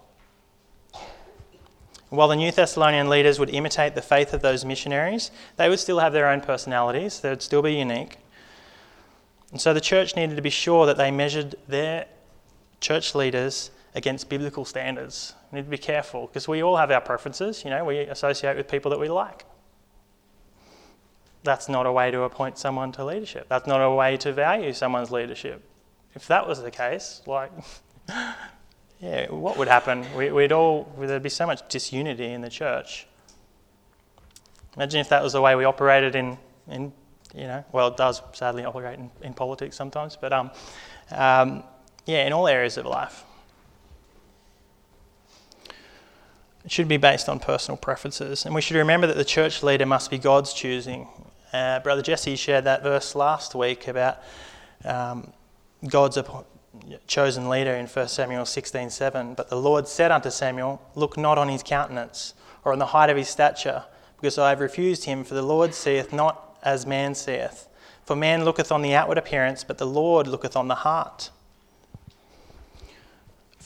While 2.10 2.28
the 2.28 2.36
New 2.36 2.52
Thessalonian 2.52 3.10
leaders 3.10 3.40
would 3.40 3.50
imitate 3.50 3.96
the 3.96 4.02
faith 4.02 4.34
of 4.34 4.42
those 4.42 4.64
missionaries, 4.64 5.32
they 5.58 5.70
would 5.70 5.80
still 5.80 6.00
have 6.00 6.14
their 6.14 6.28
own 6.28 6.42
personalities, 6.42 7.20
they 7.20 7.30
would 7.30 7.42
still 7.42 7.62
be 7.62 7.74
unique. 7.74 8.18
And 9.52 9.60
so 9.60 9.74
the 9.74 9.82
church 9.82 10.16
needed 10.16 10.36
to 10.36 10.42
be 10.42 10.50
sure 10.50 10.86
that 10.86 10.98
they 10.98 11.10
measured 11.10 11.56
their 11.68 12.06
church 12.82 13.16
leaders 13.16 13.72
against 13.96 14.28
biblical 14.28 14.66
standards. 14.66 15.34
We 15.52 15.58
need 15.58 15.66
to 15.66 15.70
be 15.70 15.78
careful 15.78 16.28
because 16.28 16.48
we 16.48 16.62
all 16.62 16.78
have 16.78 16.92
our 16.92 17.02
preferences, 17.02 17.64
you 17.64 17.70
know, 17.70 17.86
we 17.86 18.00
associate 18.00 18.58
with 18.58 18.68
people 18.68 18.92
that 18.92 19.00
we 19.00 19.08
like. 19.08 19.46
That's 21.44 21.70
not 21.70 21.86
a 21.86 21.92
way 21.92 22.12
to 22.12 22.22
appoint 22.22 22.58
someone 22.58 22.92
to 22.94 23.06
leadership. 23.06 23.48
That's 23.50 23.68
not 23.68 23.82
a 23.82 23.90
way 23.92 24.18
to 24.18 24.32
value 24.34 24.74
someone's 24.74 25.12
leadership. 25.12 25.64
If 26.14 26.28
that 26.28 26.48
was 26.48 26.62
the 26.62 26.72
case, 26.72 27.22
like 27.26 27.52
yeah, 29.00 29.32
what 29.32 29.58
would 29.58 29.68
happen? 29.68 30.06
We, 30.16 30.32
would 30.32 30.52
all, 30.52 30.94
there'd 30.98 31.24
be 31.24 31.30
so 31.30 31.48
much 31.48 31.68
disunity 31.70 32.28
in 32.28 32.42
the 32.42 32.50
church. 32.50 33.08
Imagine 34.76 35.02
if 35.02 35.10
that 35.10 35.24
was 35.24 35.34
the 35.34 35.42
way 35.42 35.56
we 35.56 35.66
operated 35.66 36.16
in, 36.16 36.38
in 36.70 36.94
you 37.34 37.44
know, 37.44 37.64
well, 37.72 37.88
it 37.88 37.98
does 37.98 38.22
sadly 38.34 38.64
operate 38.64 39.00
in, 39.00 39.10
in 39.22 39.34
politics 39.34 39.76
sometimes, 39.76 40.18
but 40.20 40.32
um, 40.32 40.52
um, 41.12 41.64
yeah, 42.12 42.26
in 42.28 42.34
all 42.34 42.48
areas 42.48 42.78
of 42.78 42.86
life. 42.86 43.24
It 46.66 46.72
should 46.72 46.90
be 46.90 46.98
based 46.98 47.30
on 47.30 47.40
personal 47.40 47.78
preferences. 47.78 48.46
And 48.46 48.54
we 48.54 48.62
should 48.62 48.76
remember 48.76 49.08
that 49.08 49.18
the 49.18 49.26
church 49.26 49.64
leader 49.64 49.86
must 49.86 50.12
be 50.12 50.18
God's 50.18 50.54
choosing. 50.54 51.08
Uh, 51.54 51.80
Brother 51.80 52.02
Jesse 52.02 52.36
shared 52.36 52.66
that 52.66 52.84
verse 52.84 53.16
last 53.16 53.56
week 53.56 53.88
about 53.88 54.20
um, 54.84 55.32
God's 55.88 56.20
chosen 57.08 57.50
leader 57.50 57.74
in 57.74 57.88
1 57.88 58.08
Samuel 58.10 58.44
16:7. 58.44 59.36
But 59.36 59.50
the 59.50 59.56
Lord 59.56 59.88
said 59.88 60.12
unto 60.12 60.30
Samuel, 60.30 60.82
Look 60.94 61.18
not 61.18 61.38
on 61.38 61.48
his 61.48 61.64
countenance, 61.64 62.34
or 62.66 62.74
on 62.74 62.80
the 62.80 62.88
height 62.88 63.10
of 63.10 63.18
his 63.18 63.30
stature, 63.30 63.86
because 64.18 64.38
I 64.38 64.50
have 64.50 64.60
refused 64.60 65.06
him, 65.06 65.24
for 65.24 65.34
the 65.34 65.42
Lord 65.42 65.74
seeth 65.74 66.12
not 66.14 66.60
as 66.62 66.86
man 66.86 67.16
seeth. 67.16 67.68
For 68.04 68.16
man 68.16 68.44
looketh 68.44 68.72
on 68.72 68.82
the 68.82 68.94
outward 68.94 69.18
appearance, 69.18 69.64
but 69.64 69.78
the 69.78 69.88
Lord 69.88 70.28
looketh 70.28 70.56
on 70.56 70.68
the 70.68 70.76
heart. 70.76 71.32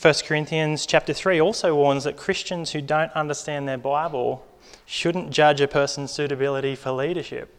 1 0.00 0.14
Corinthians 0.26 0.84
chapter 0.84 1.14
3 1.14 1.40
also 1.40 1.74
warns 1.74 2.04
that 2.04 2.18
Christians 2.18 2.72
who 2.72 2.82
don't 2.82 3.10
understand 3.12 3.66
their 3.66 3.78
Bible 3.78 4.46
shouldn't 4.84 5.30
judge 5.30 5.62
a 5.62 5.66
person's 5.66 6.10
suitability 6.10 6.76
for 6.76 6.90
leadership. 6.90 7.54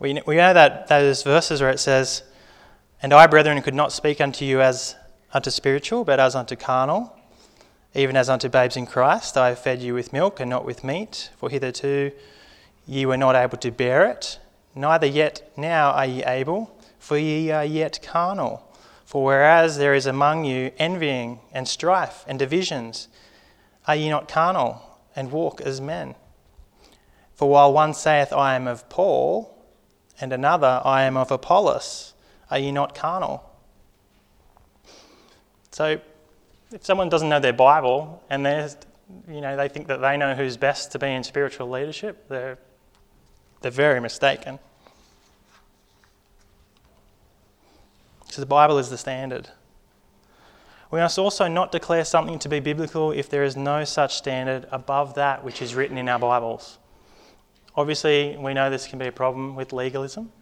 We, 0.00 0.20
we 0.26 0.34
know 0.34 0.52
that 0.52 0.88
those 0.88 1.22
verses 1.22 1.60
where 1.60 1.70
it 1.70 1.78
says, 1.78 2.24
and 3.00 3.12
I, 3.12 3.28
brethren, 3.28 3.62
could 3.62 3.74
not 3.74 3.92
speak 3.92 4.20
unto 4.20 4.44
you 4.44 4.60
as 4.60 4.96
unto 5.32 5.48
spiritual, 5.50 6.02
but 6.02 6.18
as 6.18 6.34
unto 6.34 6.56
carnal, 6.56 7.16
even 7.94 8.16
as 8.16 8.28
unto 8.28 8.48
babes 8.48 8.76
in 8.76 8.84
Christ. 8.84 9.36
I 9.36 9.54
fed 9.54 9.80
you 9.80 9.94
with 9.94 10.12
milk 10.12 10.40
and 10.40 10.50
not 10.50 10.64
with 10.64 10.82
meat, 10.82 11.30
for 11.36 11.48
hitherto 11.48 12.10
ye 12.84 13.06
were 13.06 13.16
not 13.16 13.36
able 13.36 13.58
to 13.58 13.70
bear 13.70 14.06
it, 14.06 14.40
neither 14.74 15.06
yet 15.06 15.52
now 15.56 15.92
are 15.92 16.06
ye 16.06 16.24
able, 16.24 16.76
for 16.98 17.16
ye 17.16 17.52
are 17.52 17.64
yet 17.64 18.00
carnal. 18.02 18.68
For 19.12 19.22
whereas 19.22 19.76
there 19.76 19.92
is 19.92 20.06
among 20.06 20.46
you 20.46 20.72
envying 20.78 21.40
and 21.52 21.68
strife 21.68 22.24
and 22.26 22.38
divisions, 22.38 23.08
are 23.86 23.94
ye 23.94 24.08
not 24.08 24.26
carnal 24.26 24.80
and 25.14 25.30
walk 25.30 25.60
as 25.60 25.82
men? 25.82 26.14
For 27.34 27.46
while 27.46 27.74
one 27.74 27.92
saith, 27.92 28.32
I 28.32 28.54
am 28.54 28.66
of 28.66 28.88
Paul, 28.88 29.54
and 30.18 30.32
another, 30.32 30.80
I 30.82 31.02
am 31.02 31.18
of 31.18 31.30
Apollos, 31.30 32.14
are 32.50 32.58
ye 32.58 32.72
not 32.72 32.94
carnal? 32.94 33.44
So, 35.72 36.00
if 36.70 36.82
someone 36.82 37.10
doesn't 37.10 37.28
know 37.28 37.38
their 37.38 37.52
Bible 37.52 38.22
and 38.30 38.46
they 38.46 38.66
you 39.28 39.42
know, 39.42 39.58
they 39.58 39.68
think 39.68 39.88
that 39.88 40.00
they 40.00 40.16
know 40.16 40.34
who's 40.34 40.56
best 40.56 40.90
to 40.92 40.98
be 40.98 41.08
in 41.08 41.22
spiritual 41.22 41.68
leadership, 41.68 42.30
they're, 42.30 42.56
they're 43.60 43.70
very 43.70 44.00
mistaken. 44.00 44.58
So 48.32 48.40
the 48.40 48.46
Bible 48.46 48.78
is 48.78 48.88
the 48.88 48.96
standard. 48.96 49.50
We 50.90 51.00
must 51.00 51.18
also 51.18 51.48
not 51.48 51.70
declare 51.70 52.02
something 52.02 52.38
to 52.38 52.48
be 52.48 52.60
biblical 52.60 53.12
if 53.12 53.28
there 53.28 53.44
is 53.44 53.58
no 53.58 53.84
such 53.84 54.16
standard 54.16 54.66
above 54.72 55.16
that 55.16 55.44
which 55.44 55.60
is 55.60 55.74
written 55.74 55.98
in 55.98 56.08
our 56.08 56.18
Bibles. 56.18 56.78
Obviously, 57.76 58.34
we 58.38 58.54
know 58.54 58.70
this 58.70 58.86
can 58.86 58.98
be 58.98 59.06
a 59.06 59.12
problem 59.12 59.54
with 59.54 59.74
legalism. 59.74 60.32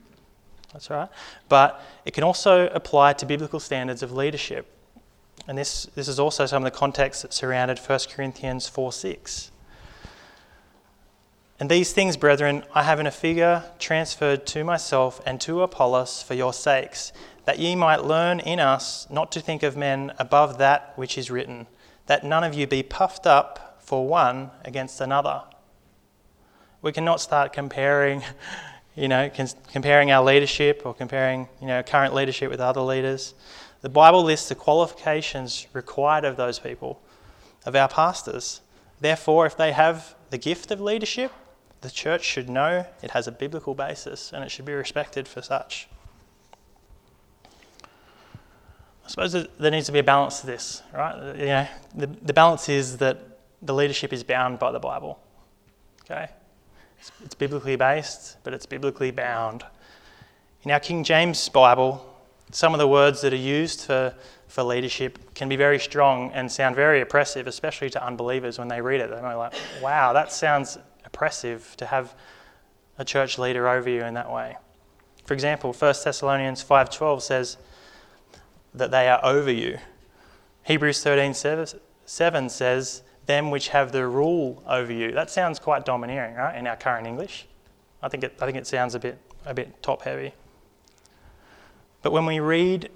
That's 0.72 0.88
right. 0.88 1.08
But 1.48 1.82
it 2.04 2.14
can 2.14 2.22
also 2.22 2.68
apply 2.68 3.14
to 3.14 3.26
biblical 3.26 3.58
standards 3.58 4.04
of 4.04 4.12
leadership. 4.12 4.68
And 5.48 5.58
this, 5.58 5.86
this 5.96 6.06
is 6.06 6.20
also 6.20 6.46
some 6.46 6.64
of 6.64 6.72
the 6.72 6.78
context 6.78 7.22
that 7.22 7.34
surrounded 7.34 7.80
1 7.80 7.98
Corinthians 8.08 8.68
4 8.68 8.92
6. 8.92 9.50
And 11.58 11.68
these 11.68 11.92
things, 11.92 12.16
brethren, 12.16 12.64
I 12.72 12.84
have 12.84 13.00
in 13.00 13.06
a 13.06 13.10
figure 13.10 13.64
transferred 13.78 14.46
to 14.46 14.64
myself 14.64 15.20
and 15.26 15.40
to 15.42 15.60
Apollos 15.60 16.22
for 16.22 16.32
your 16.32 16.54
sakes, 16.54 17.12
that 17.50 17.58
ye 17.58 17.74
might 17.74 18.04
learn 18.04 18.38
in 18.38 18.60
us 18.60 19.08
not 19.10 19.32
to 19.32 19.40
think 19.40 19.64
of 19.64 19.76
men 19.76 20.12
above 20.20 20.58
that 20.58 20.92
which 20.94 21.18
is 21.18 21.32
written, 21.32 21.66
that 22.06 22.22
none 22.22 22.44
of 22.44 22.54
you 22.54 22.64
be 22.64 22.80
puffed 22.80 23.26
up 23.26 23.76
for 23.80 24.06
one 24.06 24.52
against 24.64 25.00
another. 25.00 25.42
We 26.80 26.92
cannot 26.92 27.20
start 27.20 27.52
comparing, 27.52 28.22
you 28.94 29.08
know, 29.08 29.28
comparing 29.72 30.12
our 30.12 30.24
leadership 30.24 30.82
or 30.84 30.94
comparing, 30.94 31.48
you 31.60 31.66
know, 31.66 31.82
current 31.82 32.14
leadership 32.14 32.52
with 32.52 32.60
other 32.60 32.82
leaders. 32.82 33.34
The 33.80 33.88
Bible 33.88 34.22
lists 34.22 34.48
the 34.48 34.54
qualifications 34.54 35.66
required 35.72 36.24
of 36.24 36.36
those 36.36 36.60
people, 36.60 37.02
of 37.66 37.74
our 37.74 37.88
pastors. 37.88 38.60
Therefore, 39.00 39.44
if 39.44 39.56
they 39.56 39.72
have 39.72 40.14
the 40.30 40.38
gift 40.38 40.70
of 40.70 40.80
leadership, 40.80 41.32
the 41.80 41.90
church 41.90 42.22
should 42.22 42.48
know 42.48 42.86
it 43.02 43.10
has 43.10 43.26
a 43.26 43.32
biblical 43.32 43.74
basis 43.74 44.32
and 44.32 44.44
it 44.44 44.52
should 44.52 44.66
be 44.66 44.72
respected 44.72 45.26
for 45.26 45.42
such. 45.42 45.88
I 48.99 48.99
suppose 49.10 49.32
there 49.32 49.70
needs 49.70 49.86
to 49.86 49.92
be 49.92 49.98
a 49.98 50.04
balance 50.04 50.40
to 50.40 50.46
this, 50.46 50.82
right? 50.94 51.36
You 51.36 51.46
know, 51.46 51.68
the, 51.96 52.06
the 52.06 52.32
balance 52.32 52.68
is 52.68 52.98
that 52.98 53.18
the 53.60 53.74
leadership 53.74 54.12
is 54.12 54.22
bound 54.22 54.58
by 54.58 54.70
the 54.70 54.78
Bible. 54.78 55.18
Okay? 56.02 56.28
It's, 56.98 57.10
it's 57.24 57.34
biblically 57.34 57.76
based, 57.76 58.36
but 58.44 58.54
it's 58.54 58.66
biblically 58.66 59.10
bound. 59.10 59.64
In 60.62 60.70
our 60.70 60.78
King 60.78 61.02
James 61.02 61.48
Bible, 61.48 62.06
some 62.52 62.72
of 62.72 62.78
the 62.78 62.86
words 62.86 63.20
that 63.22 63.32
are 63.32 63.36
used 63.36 63.82
for, 63.82 64.14
for 64.46 64.62
leadership 64.62 65.34
can 65.34 65.48
be 65.48 65.56
very 65.56 65.78
strong 65.78 66.30
and 66.32 66.50
sound 66.50 66.76
very 66.76 67.00
oppressive, 67.00 67.46
especially 67.46 67.90
to 67.90 68.04
unbelievers 68.04 68.58
when 68.58 68.68
they 68.68 68.80
read 68.80 69.00
it. 69.00 69.10
They're 69.10 69.36
like, 69.36 69.54
wow, 69.82 70.12
that 70.12 70.32
sounds 70.32 70.78
oppressive 71.04 71.74
to 71.78 71.86
have 71.86 72.14
a 72.98 73.04
church 73.04 73.38
leader 73.38 73.68
over 73.68 73.90
you 73.90 74.04
in 74.04 74.14
that 74.14 74.30
way. 74.30 74.56
For 75.24 75.34
example, 75.34 75.72
1 75.72 75.94
Thessalonians 76.04 76.62
5.12 76.62 77.22
says 77.22 77.56
that 78.74 78.90
they 78.90 79.08
are 79.08 79.20
over 79.24 79.50
you. 79.50 79.78
Hebrews 80.64 81.02
13.7 81.04 82.50
says, 82.50 83.02
them 83.26 83.50
which 83.50 83.68
have 83.68 83.92
the 83.92 84.06
rule 84.06 84.62
over 84.66 84.92
you. 84.92 85.12
That 85.12 85.30
sounds 85.30 85.58
quite 85.58 85.84
domineering, 85.84 86.34
right, 86.34 86.56
in 86.56 86.66
our 86.66 86.76
current 86.76 87.06
English. 87.06 87.46
I 88.02 88.08
think 88.08 88.24
it, 88.24 88.36
I 88.40 88.46
think 88.46 88.58
it 88.58 88.66
sounds 88.66 88.94
a 88.94 88.98
bit, 88.98 89.18
a 89.44 89.54
bit 89.54 89.82
top 89.82 90.02
heavy. 90.02 90.34
But 92.02 92.12
when 92.12 92.26
we 92.26 92.40
read 92.40 92.90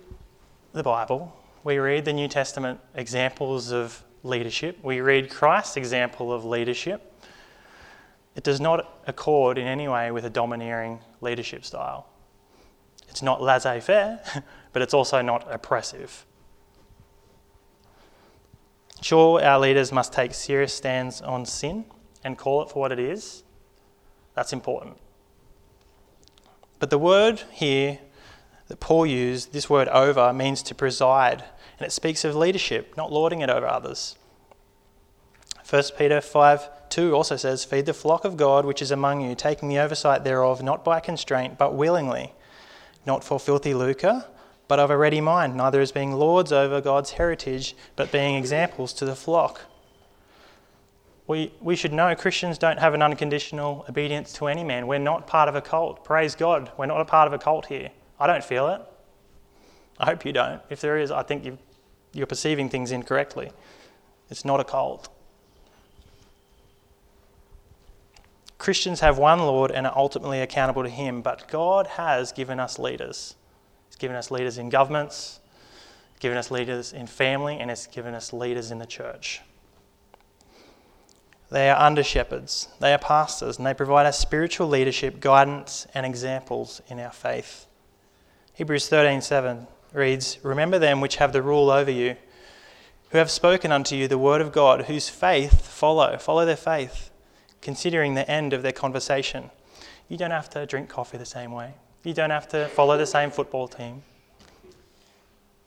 the 0.73 0.83
Bible, 0.83 1.37
we 1.63 1.79
read 1.79 2.05
the 2.05 2.13
New 2.13 2.29
Testament 2.29 2.81
examples 2.95 3.71
of 3.71 4.03
leadership, 4.25 4.79
we 4.83 5.01
read 5.01 5.31
Christ's 5.31 5.77
example 5.77 6.33
of 6.33 6.45
leadership. 6.45 7.13
It 8.35 8.43
does 8.43 8.61
not 8.61 8.99
accord 9.07 9.59
in 9.59 9.67
any 9.67 9.87
way 9.87 10.11
with 10.11 10.25
a 10.25 10.31
domineering 10.31 10.99
leadership 11.21 11.65
style. 11.65 12.07
It's 13.09 13.23
not 13.23 13.41
laissez 13.41 13.81
faire, 13.81 14.21
but 14.75 14.83
it's 14.83 14.93
also 14.93 15.23
not 15.23 15.47
oppressive. 15.49 16.27
Sure, 19.01 19.41
our 19.41 19.59
leaders 19.59 19.93
must 19.93 20.13
take 20.13 20.35
serious 20.35 20.75
stands 20.75 21.23
on 21.23 21.47
sin 21.47 21.85
and 22.25 22.37
call 22.37 22.61
it 22.63 22.71
for 22.71 22.81
what 22.81 22.93
it 22.93 22.99
is. 22.99 23.45
That's 24.35 24.53
important. 24.53 24.97
But 26.81 26.91
the 26.91 26.99
word 26.99 27.43
here 27.53 28.01
that 28.67 28.81
Paul 28.81 29.07
used, 29.07 29.53
this 29.53 29.71
word 29.71 29.89
over, 29.89 30.33
means 30.33 30.61
to 30.65 30.75
preside, 30.75 31.45
and 31.79 31.87
it 31.87 31.93
speaks 31.93 32.25
of 32.25 32.35
leadership, 32.35 32.97
not 32.97 33.13
lording 33.13 33.43
it 33.43 33.51
over 33.51 33.67
others. 33.67 34.17
1 35.69 35.83
Peter 35.97 36.21
5 36.21 36.89
2 36.89 37.15
also 37.15 37.37
says, 37.37 37.65
Feed 37.65 37.87
the 37.87 37.95
flock 37.95 38.25
of 38.25 38.37
God 38.37 38.65
which 38.65 38.83
is 38.83 38.91
among 38.91 39.21
you, 39.21 39.35
taking 39.35 39.69
the 39.69 39.79
oversight 39.79 40.25
thereof, 40.25 40.63
not 40.63 40.85
by 40.85 40.99
constraint, 40.99 41.59
but 41.59 41.75
willingly, 41.75 42.33
not 43.07 43.23
for 43.23 43.39
filthy 43.39 43.75
lucre, 43.75 44.25
but 44.69 44.79
of 44.79 44.91
a 44.91 44.97
ready 44.97 45.21
mind, 45.21 45.57
neither 45.57 45.81
as 45.81 45.93
being 45.93 46.13
lords 46.13 46.53
over 46.53 46.81
God's 46.81 47.13
heritage, 47.13 47.77
but 47.97 48.11
being 48.11 48.35
examples 48.35 48.93
to 48.95 49.05
the 49.05 49.15
flock. 49.17 49.63
We, 51.27 51.53
we 51.61 51.77
should 51.77 51.93
know 51.93 52.15
Christians 52.15 52.59
don't 52.59 52.79
have 52.79 52.95
an 52.95 53.03
unconditional 53.03 53.87
obedience 53.89 54.33
to 54.35 54.47
any 54.47 54.65
man. 54.65 54.87
We're 54.87 54.99
not 54.99 55.27
part 55.27 55.49
of 55.49 55.55
a 55.55 55.63
cult. 55.63 56.05
Praise 56.05 56.35
God, 56.35 56.71
we're 56.77 56.87
not 56.87 57.01
a 57.01 57.05
part 57.05 57.27
of 57.27 57.33
a 57.33 57.39
cult 57.39 57.67
here. 57.67 57.91
I 58.21 58.27
don't 58.27 58.45
feel 58.45 58.69
it. 58.69 58.81
I 59.99 60.07
hope 60.07 60.25
you 60.25 60.33
don't. 60.33 60.61
If 60.69 60.81
there 60.81 60.99
is, 60.99 61.11
I 61.11 61.23
think 61.23 61.45
you 61.45 61.59
you're 62.15 62.27
perceiving 62.27 62.69
things 62.69 62.93
incorrectly. 62.93 63.51
It's 64.31 64.45
not 64.45 64.61
a 64.61 64.65
cult. 64.65 65.09
Christians 68.57 69.01
have 69.01 69.19
one 69.19 69.41
Lord 69.41 69.71
and 69.71 69.87
are 69.87 69.97
ultimately 69.97 70.41
accountable 70.41 70.85
to 70.85 70.89
Him, 70.89 71.21
but 71.21 71.49
God 71.49 71.87
has 71.89 72.33
given 72.33 72.61
us 72.61 72.79
leaders. 72.79 73.35
He's 73.95 74.01
given 74.01 74.17
us 74.17 74.33
leaders 74.33 74.59
in 74.59 74.71
governments, 74.71 75.39
given 76.19 76.37
us 76.37 76.51
leaders 76.51 76.93
in 76.93 77.07
family, 77.07 77.61
and 77.61 77.71
it's 77.71 77.87
given 77.87 78.13
us 78.13 78.33
leaders 78.33 78.73
in 78.73 78.81
the 78.81 78.87
church. 78.87 79.41
They 81.49 81.71
are 81.71 81.81
under 81.81 82.03
shepherds, 82.03 82.67
they 82.81 82.93
are 82.93 82.99
pastors, 82.99 83.57
and 83.57 83.65
they 83.65 83.73
provide 83.73 84.05
us 84.07 84.19
spiritual 84.19 84.67
leadership, 84.67 85.21
guidance, 85.21 85.87
and 85.95 86.05
examples 86.05 86.83
in 86.89 86.99
our 86.99 87.13
faith. 87.13 87.69
Hebrews 88.55 88.89
13:7 88.89 89.69
reads, 89.93 90.39
"Remember 90.43 90.81
them 90.81 91.01
which 91.01 91.17
have 91.17 91.33
the 91.33 91.41
rule 91.41 91.71
over 91.71 91.93
you, 91.93 92.17
who 93.11 93.19
have 93.19 93.31
spoken 93.31 93.71
unto 93.71 93.95
you 93.95 94.09
the 94.09 94.19
word 94.19 94.41
of 94.41 94.51
God, 94.51 94.87
whose 94.87 95.09
faith 95.09 95.69
follow, 95.69 96.19
follow 96.19 96.45
their 96.45 96.57
faith, 96.57 97.13
considering 97.61 98.15
the 98.15 98.29
end 98.29 98.53
of 98.53 98.63
their 98.63 98.73
conversation." 98.73 99.53
You 100.09 100.17
don't 100.17 100.33
have 100.33 100.51
to 100.51 100.67
drink 100.67 100.89
coffee 100.89 101.17
the 101.17 101.25
same 101.25 101.53
way. 101.53 101.75
You 102.05 102.15
don't 102.15 102.31
have 102.31 102.49
to 102.49 102.69
follow 102.69 102.97
the 102.97 103.07
same 103.07 103.31
football 103.31 103.67
team. 103.67 104.03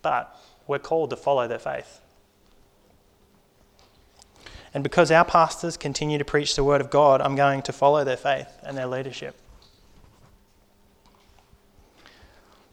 But 0.02 0.34
we're 0.68 0.80
called 0.80 1.10
to 1.10 1.18
follow 1.18 1.48
their 1.48 1.60
faith. 1.60 2.00
And 4.74 4.84
because 4.84 5.12
our 5.12 5.26
pastors 5.26 5.76
continue 5.76 6.18
to 6.18 6.26
preach 6.26 6.56
the 6.56 6.64
word 6.64 6.82
of 6.82 6.90
God, 6.90 7.22
I'm 7.22 7.36
going 7.36 7.62
to 7.64 7.74
follow 7.74 8.04
their 8.04 8.18
faith 8.18 8.48
and 8.64 8.78
their 8.78 8.88
leadership. 8.88 9.36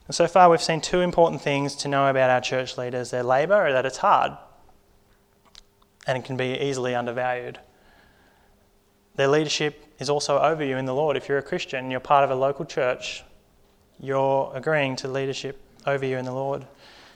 And 0.07 0.13
so 0.15 0.27
far, 0.27 0.49
we've 0.49 0.61
seen 0.61 0.81
two 0.81 1.01
important 1.01 1.41
things 1.41 1.75
to 1.77 1.87
know 1.87 2.07
about 2.07 2.29
our 2.29 2.41
church 2.41 2.77
leaders 2.77 3.09
their 3.09 3.23
labour, 3.23 3.67
or 3.67 3.73
that 3.73 3.85
it's 3.85 3.97
hard 3.97 4.33
and 6.05 6.17
it 6.17 6.23
can 6.23 6.37
be 6.37 6.57
easily 6.59 6.93
undervalued. 6.93 7.59
Their 9.15 9.27
leadership 9.27 9.83
is 9.99 10.09
also 10.09 10.39
over 10.39 10.63
you 10.63 10.77
in 10.77 10.85
the 10.85 10.93
Lord. 10.93 11.17
If 11.17 11.27
you're 11.29 11.37
a 11.37 11.43
Christian, 11.43 11.89
you're 11.89 11.99
part 11.99 12.23
of 12.23 12.29
a 12.29 12.35
local 12.35 12.65
church, 12.65 13.23
you're 13.99 14.51
agreeing 14.53 14.95
to 14.97 15.07
leadership 15.07 15.59
over 15.85 16.05
you 16.05 16.17
in 16.17 16.25
the 16.25 16.33
Lord. 16.33 16.65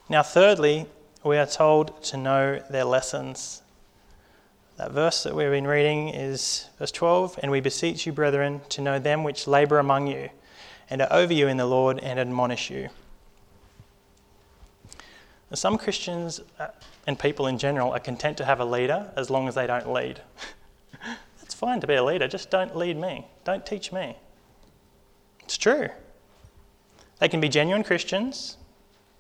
Now, 0.08 0.24
thirdly, 0.24 0.86
we 1.24 1.38
are 1.38 1.46
told 1.46 2.02
to 2.04 2.18
know 2.18 2.64
their 2.70 2.86
lessons. 2.86 3.62
That 4.78 4.92
verse 4.92 5.24
that 5.24 5.36
we've 5.36 5.52
been 5.52 5.68
reading 5.68 6.10
is 6.10 6.68
verse 6.80 6.92
12 6.92 7.40
And 7.44 7.52
we 7.52 7.60
beseech 7.60 8.06
you, 8.06 8.14
brethren, 8.14 8.62
to 8.70 8.82
know 8.82 9.00
them 9.00 9.24
which 9.24 9.48
labour 9.48 9.80
among 9.80 10.08
you 10.08 10.30
and 10.90 11.02
are 11.02 11.12
over 11.12 11.34
you 11.34 11.48
in 11.48 11.58
the 11.58 11.66
Lord 11.66 12.00
and 12.00 12.20
admonish 12.20 12.70
you. 12.70 12.90
Now, 15.52 15.56
some 15.56 15.78
Christians 15.78 16.42
uh, 16.60 16.68
and 17.06 17.20
people 17.20 17.48
in 17.48 17.58
general 17.58 17.92
are 17.92 18.00
content 18.00 18.38
to 18.38 18.46
have 18.46 18.60
a 18.60 18.66
leader 18.66 19.12
as 19.16 19.30
long 19.30 19.48
as 19.48 19.56
they 19.56 19.68
don't 19.68 19.92
lead. 19.92 20.22
it's 21.42 21.54
fine 21.54 21.82
to 21.82 21.88
be 21.88 21.96
a 21.96 22.04
leader, 22.04 22.28
just 22.28 22.50
don't 22.50 22.76
lead 22.76 22.98
me, 22.98 23.28
don't 23.44 23.66
teach 23.66 23.92
me. 23.92 24.16
It's 25.44 25.58
true. 25.58 25.90
They 27.20 27.28
can 27.28 27.42
be 27.42 27.50
genuine 27.50 27.84
Christians, 27.84 28.58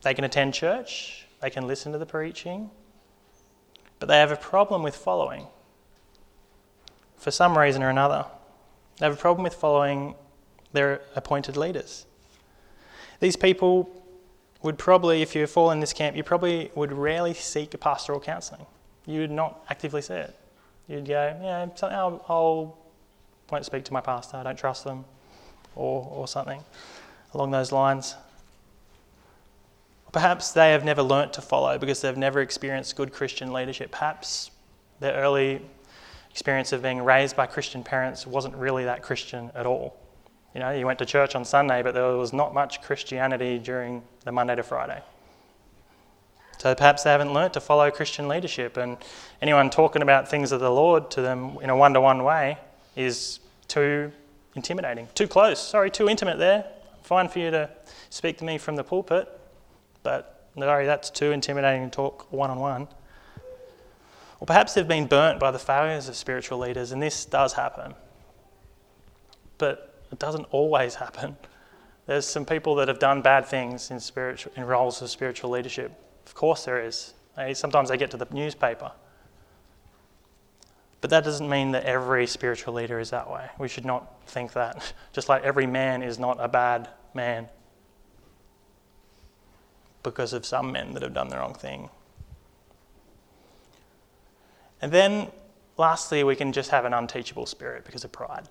they 0.03 0.13
can 0.13 0.23
attend 0.23 0.53
church, 0.53 1.27
they 1.41 1.49
can 1.49 1.67
listen 1.67 1.91
to 1.91 1.97
the 1.97 2.05
preaching, 2.05 2.69
but 3.99 4.07
they 4.07 4.17
have 4.17 4.31
a 4.31 4.37
problem 4.37 4.83
with 4.83 4.95
following 4.95 5.47
for 7.17 7.31
some 7.31 7.57
reason 7.57 7.83
or 7.83 7.89
another. 7.89 8.25
They 8.97 9.05
have 9.05 9.13
a 9.13 9.17
problem 9.19 9.43
with 9.43 9.53
following 9.53 10.15
their 10.71 11.01
appointed 11.15 11.57
leaders. 11.57 12.05
These 13.19 13.35
people 13.35 13.89
would 14.61 14.77
probably, 14.77 15.21
if 15.21 15.35
you 15.35 15.45
fall 15.45 15.71
in 15.71 15.81
this 15.81 15.91
camp, 15.91 16.15
you 16.15 16.23
probably 16.23 16.71
would 16.75 16.93
rarely 16.93 17.33
seek 17.33 17.77
pastoral 17.79 18.21
counselling. 18.21 18.65
You 19.05 19.21
would 19.21 19.31
not 19.31 19.65
actively 19.69 20.01
see 20.01 20.15
it. 20.15 20.35
You'd 20.87 21.05
go, 21.05 21.37
yeah, 21.41 21.67
I'll, 21.83 22.25
I'll 22.29 22.77
won't 23.51 23.65
speak 23.65 23.83
to 23.85 23.93
my 23.93 24.01
pastor, 24.01 24.37
I 24.37 24.43
don't 24.43 24.57
trust 24.57 24.83
them, 24.83 25.03
or, 25.75 26.07
or 26.11 26.27
something 26.27 26.63
along 27.33 27.51
those 27.51 27.71
lines. 27.71 28.15
Perhaps 30.11 30.53
they 30.53 30.71
have 30.71 30.83
never 30.83 31.03
learnt 31.03 31.33
to 31.33 31.41
follow 31.41 31.77
because 31.77 32.01
they've 32.01 32.17
never 32.17 32.41
experienced 32.41 32.95
good 32.95 33.13
Christian 33.13 33.53
leadership. 33.53 33.91
Perhaps 33.91 34.49
their 34.99 35.13
early 35.13 35.61
experience 36.31 36.71
of 36.71 36.81
being 36.81 37.03
raised 37.03 37.35
by 37.35 37.45
Christian 37.45 37.83
parents 37.83 38.25
wasn't 38.25 38.55
really 38.55 38.85
that 38.85 39.03
Christian 39.03 39.51
at 39.53 39.65
all. 39.65 39.95
You 40.53 40.61
know, 40.61 40.71
you 40.71 40.85
went 40.85 40.99
to 40.99 41.05
church 41.05 41.35
on 41.35 41.45
Sunday, 41.45 41.83
but 41.83 41.93
there 41.93 42.07
was 42.17 42.33
not 42.33 42.53
much 42.53 42.81
Christianity 42.81 43.59
during 43.59 44.01
the 44.25 44.31
Monday 44.31 44.55
to 44.55 44.63
Friday. 44.63 45.01
So 46.57 46.73
perhaps 46.75 47.03
they 47.03 47.11
haven't 47.11 47.33
learnt 47.33 47.53
to 47.53 47.61
follow 47.61 47.89
Christian 47.91 48.27
leadership, 48.27 48.75
and 48.75 48.97
anyone 49.41 49.69
talking 49.69 50.01
about 50.01 50.27
things 50.27 50.51
of 50.51 50.59
the 50.59 50.71
Lord 50.71 51.09
to 51.11 51.21
them 51.21 51.57
in 51.61 51.69
a 51.69 51.75
one 51.75 51.93
to 51.93 52.01
one 52.01 52.23
way 52.23 52.57
is 52.95 53.39
too 53.67 54.11
intimidating, 54.55 55.07
too 55.13 55.27
close, 55.27 55.65
sorry, 55.65 55.89
too 55.91 56.09
intimate 56.09 56.37
there. 56.37 56.65
Fine 57.09 57.27
for 57.27 57.39
you 57.39 57.49
to 57.49 57.67
speak 58.11 58.37
to 58.37 58.45
me 58.45 58.59
from 58.59 58.75
the 58.75 58.83
pulpit, 58.83 59.27
but 60.03 60.47
sorry, 60.55 60.85
that's 60.85 61.09
too 61.09 61.31
intimidating 61.31 61.89
to 61.89 61.89
talk 61.89 62.31
one 62.31 62.51
on 62.51 62.59
one. 62.59 62.87
Or 64.39 64.45
perhaps 64.45 64.75
they've 64.75 64.87
been 64.87 65.07
burnt 65.07 65.39
by 65.39 65.49
the 65.49 65.57
failures 65.57 66.07
of 66.07 66.15
spiritual 66.15 66.59
leaders, 66.59 66.91
and 66.91 67.01
this 67.01 67.25
does 67.25 67.53
happen. 67.53 67.95
But 69.57 70.03
it 70.11 70.19
doesn't 70.19 70.45
always 70.51 70.93
happen. 70.93 71.35
There's 72.05 72.27
some 72.27 72.45
people 72.45 72.75
that 72.75 72.87
have 72.87 72.99
done 72.99 73.23
bad 73.23 73.47
things 73.47 73.89
in, 73.89 73.99
spiritual, 73.99 74.51
in 74.55 74.65
roles 74.65 75.01
of 75.01 75.09
spiritual 75.09 75.49
leadership. 75.49 75.91
Of 76.27 76.35
course, 76.35 76.65
there 76.65 76.79
is. 76.79 77.15
Sometimes 77.53 77.89
they 77.89 77.97
get 77.97 78.11
to 78.11 78.17
the 78.17 78.27
newspaper. 78.29 78.91
But 81.01 81.09
that 81.09 81.23
doesn't 81.23 81.49
mean 81.49 81.71
that 81.71 81.85
every 81.85 82.27
spiritual 82.27 82.75
leader 82.75 82.99
is 82.99 83.09
that 83.09 83.31
way. 83.31 83.49
We 83.57 83.67
should 83.67 83.85
not 83.85 84.27
think 84.27 84.53
that. 84.53 84.93
Just 85.11 85.27
like 85.27 85.41
every 85.41 85.65
man 85.65 86.03
is 86.03 86.19
not 86.19 86.37
a 86.39 86.47
bad 86.47 86.87
man 87.15 87.47
because 90.03 90.33
of 90.33 90.45
some 90.45 90.71
men 90.71 90.93
that 90.93 91.03
have 91.03 91.13
done 91.13 91.29
the 91.29 91.37
wrong 91.37 91.53
thing. 91.53 91.89
And 94.81 94.91
then, 94.91 95.27
lastly, 95.77 96.23
we 96.23 96.35
can 96.35 96.53
just 96.53 96.69
have 96.71 96.85
an 96.85 96.93
unteachable 96.93 97.45
spirit 97.45 97.85
because 97.85 98.03
of 98.03 98.11
pride. 98.11 98.47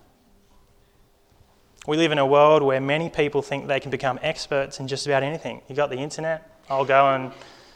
We 1.87 1.97
live 1.97 2.11
in 2.11 2.19
a 2.19 2.25
world 2.25 2.61
where 2.61 2.79
many 2.79 3.09
people 3.09 3.41
think 3.41 3.67
they 3.67 3.79
can 3.79 3.89
become 3.89 4.19
experts 4.21 4.79
in 4.79 4.87
just 4.87 5.07
about 5.07 5.23
anything. 5.23 5.61
You've 5.67 5.77
got 5.77 5.89
the 5.89 5.97
internet. 5.97 6.61
I'll 6.69 6.85
go 6.85 7.09
and 7.09 7.31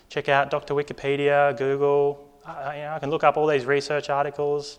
check 0.09 0.29
out 0.29 0.51
Dr. 0.51 0.75
Wikipedia, 0.75 1.57
Google. 1.57 2.29
I, 2.45 2.75
you 2.75 2.83
know, 2.83 2.93
I 2.93 2.99
can 2.99 3.09
look 3.09 3.23
up 3.23 3.37
all 3.37 3.47
these 3.47 3.65
research 3.65 4.09
articles. 4.09 4.77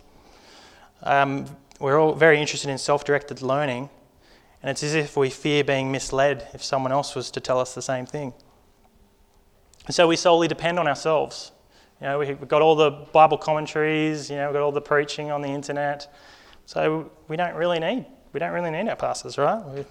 Um, 1.02 1.46
we're 1.80 1.98
all 1.98 2.14
very 2.14 2.40
interested 2.40 2.70
in 2.70 2.78
self 2.78 3.04
directed 3.04 3.42
learning, 3.42 3.90
and 4.64 4.70
it's 4.70 4.82
as 4.82 4.94
if 4.94 5.14
we 5.14 5.28
fear 5.28 5.62
being 5.62 5.92
misled 5.92 6.48
if 6.54 6.64
someone 6.64 6.90
else 6.90 7.14
was 7.14 7.30
to 7.32 7.38
tell 7.38 7.60
us 7.60 7.74
the 7.74 7.82
same 7.82 8.06
thing. 8.06 8.32
And 9.84 9.94
so 9.94 10.08
we 10.08 10.16
solely 10.16 10.48
depend 10.48 10.78
on 10.78 10.88
ourselves. 10.88 11.52
You 12.00 12.06
know, 12.06 12.18
we've 12.18 12.48
got 12.48 12.62
all 12.62 12.74
the 12.74 12.90
Bible 12.90 13.36
commentaries, 13.36 14.30
you 14.30 14.36
know, 14.36 14.46
we've 14.46 14.54
got 14.54 14.62
all 14.62 14.72
the 14.72 14.80
preaching 14.80 15.30
on 15.30 15.42
the 15.42 15.50
internet. 15.50 16.10
So 16.64 17.10
we 17.28 17.36
don't 17.36 17.54
really 17.54 17.78
need, 17.78 18.06
we 18.32 18.40
don't 18.40 18.52
really 18.52 18.70
need 18.70 18.88
our 18.88 18.96
pastors, 18.96 19.36
right? 19.36 19.62
We, 19.66 19.84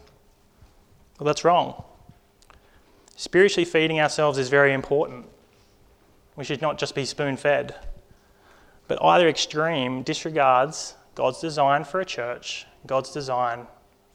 well, 1.20 1.26
that's 1.26 1.46
wrong. 1.46 1.84
Spiritually 3.16 3.66
feeding 3.66 4.00
ourselves 4.00 4.40
is 4.40 4.50
very 4.50 4.74
important. 4.74 5.28
We 6.36 6.46
should 6.46 6.64
not 6.64 6.80
just 6.80 6.96
be 6.96 7.06
spoon 7.06 7.38
fed. 7.38 7.76
But 8.88 8.98
either 9.04 9.30
extreme 9.30 10.02
disregards 10.02 10.96
God's 11.14 11.40
design 11.40 11.84
for 11.84 12.00
a 12.00 12.06
church, 12.06 12.66
God's 12.88 13.12
design 13.12 13.68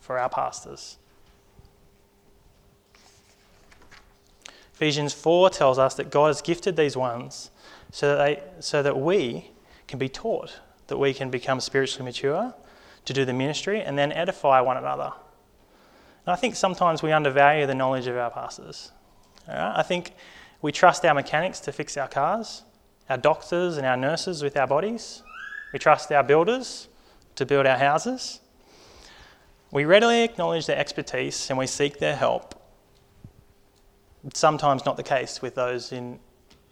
for 0.09 0.19
our 0.19 0.31
pastors. 0.31 0.97
Ephesians 4.73 5.13
4 5.13 5.51
tells 5.51 5.79
us 5.79 5.97
that 5.97 6.09
God 6.11 6.29
has 6.29 6.41
gifted 6.41 6.77
these 6.77 6.97
ones 6.97 7.51
so 7.93 8.17
that, 8.17 8.25
they, 8.25 8.43
so 8.63 8.83
that 8.83 8.99
we 8.99 9.51
can 9.87 9.99
be 9.99 10.09
taught, 10.09 10.61
that 10.87 10.97
we 10.97 11.13
can 11.13 11.29
become 11.29 11.61
spiritually 11.61 12.07
mature, 12.07 12.55
to 13.05 13.13
do 13.13 13.27
the 13.27 13.35
ministry, 13.35 13.83
and 13.83 13.99
then 13.99 14.11
edify 14.13 14.63
one 14.63 14.79
another. 14.79 15.13
And 16.25 16.33
I 16.33 16.37
think 16.37 16.57
sometimes 16.57 17.03
we 17.03 17.13
undervalue 17.13 17.67
the 17.67 17.75
knowledge 17.75 18.07
of 18.07 18.17
our 18.17 18.31
pastors. 18.31 18.93
I 19.47 19.83
think 19.83 20.15
we 20.63 20.73
trust 20.73 21.05
our 21.05 21.13
mechanics 21.13 21.61
to 21.61 21.73
fix 21.73 21.99
our 21.99 22.09
cars, 22.09 22.63
our 23.11 23.19
doctors 23.19 23.77
and 23.77 23.87
our 23.87 23.97
nurses 23.99 24.43
with 24.43 24.57
our 24.57 24.67
bodies. 24.67 25.23
We 25.75 25.79
trust 25.79 26.11
our 26.13 26.23
builders 26.23 26.89
to 27.35 27.45
build 27.45 27.67
our 27.67 27.77
houses. 27.77 28.41
We 29.71 29.85
readily 29.85 30.23
acknowledge 30.23 30.67
their 30.67 30.79
expertise 30.79 31.51
and 31.51 31.59
we 31.59 31.67
seek 31.67 31.99
their 31.99 32.17
help 32.17 32.59
sometimes 34.35 34.85
not 34.85 34.97
the 34.97 35.03
case 35.03 35.41
with 35.41 35.55
those 35.55 35.93
in, 35.93 36.19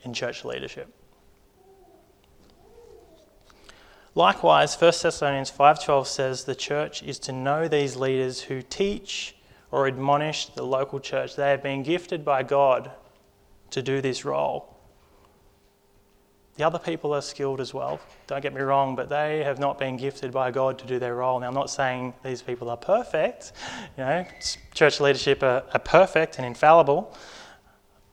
in 0.02 0.12
church 0.12 0.44
leadership. 0.44 0.92
Likewise, 4.14 4.74
1 4.74 4.92
Thessalonians 5.02 5.50
5:12 5.50 6.06
says 6.06 6.44
the 6.44 6.54
church 6.54 7.02
is 7.02 7.18
to 7.20 7.32
know 7.32 7.68
these 7.68 7.96
leaders 7.96 8.42
who 8.42 8.62
teach 8.62 9.36
or 9.70 9.86
admonish 9.86 10.46
the 10.46 10.62
local 10.62 11.00
church. 11.00 11.36
They 11.36 11.50
have 11.50 11.62
been 11.62 11.82
gifted 11.82 12.24
by 12.24 12.42
God 12.42 12.90
to 13.70 13.82
do 13.82 14.00
this 14.00 14.24
role. 14.24 14.75
The 16.56 16.64
other 16.64 16.78
people 16.78 17.12
are 17.14 17.20
skilled 17.20 17.60
as 17.60 17.74
well, 17.74 18.00
don't 18.26 18.40
get 18.40 18.54
me 18.54 18.62
wrong, 18.62 18.96
but 18.96 19.10
they 19.10 19.44
have 19.44 19.58
not 19.58 19.78
been 19.78 19.98
gifted 19.98 20.32
by 20.32 20.50
God 20.50 20.78
to 20.78 20.86
do 20.86 20.98
their 20.98 21.14
role. 21.14 21.38
Now, 21.38 21.48
I'm 21.48 21.54
not 21.54 21.68
saying 21.68 22.14
these 22.24 22.40
people 22.40 22.70
are 22.70 22.78
perfect. 22.78 23.52
You 23.98 24.04
know, 24.04 24.26
church 24.72 24.98
leadership 24.98 25.42
are, 25.42 25.64
are 25.72 25.80
perfect 25.80 26.38
and 26.38 26.46
infallible, 26.46 27.14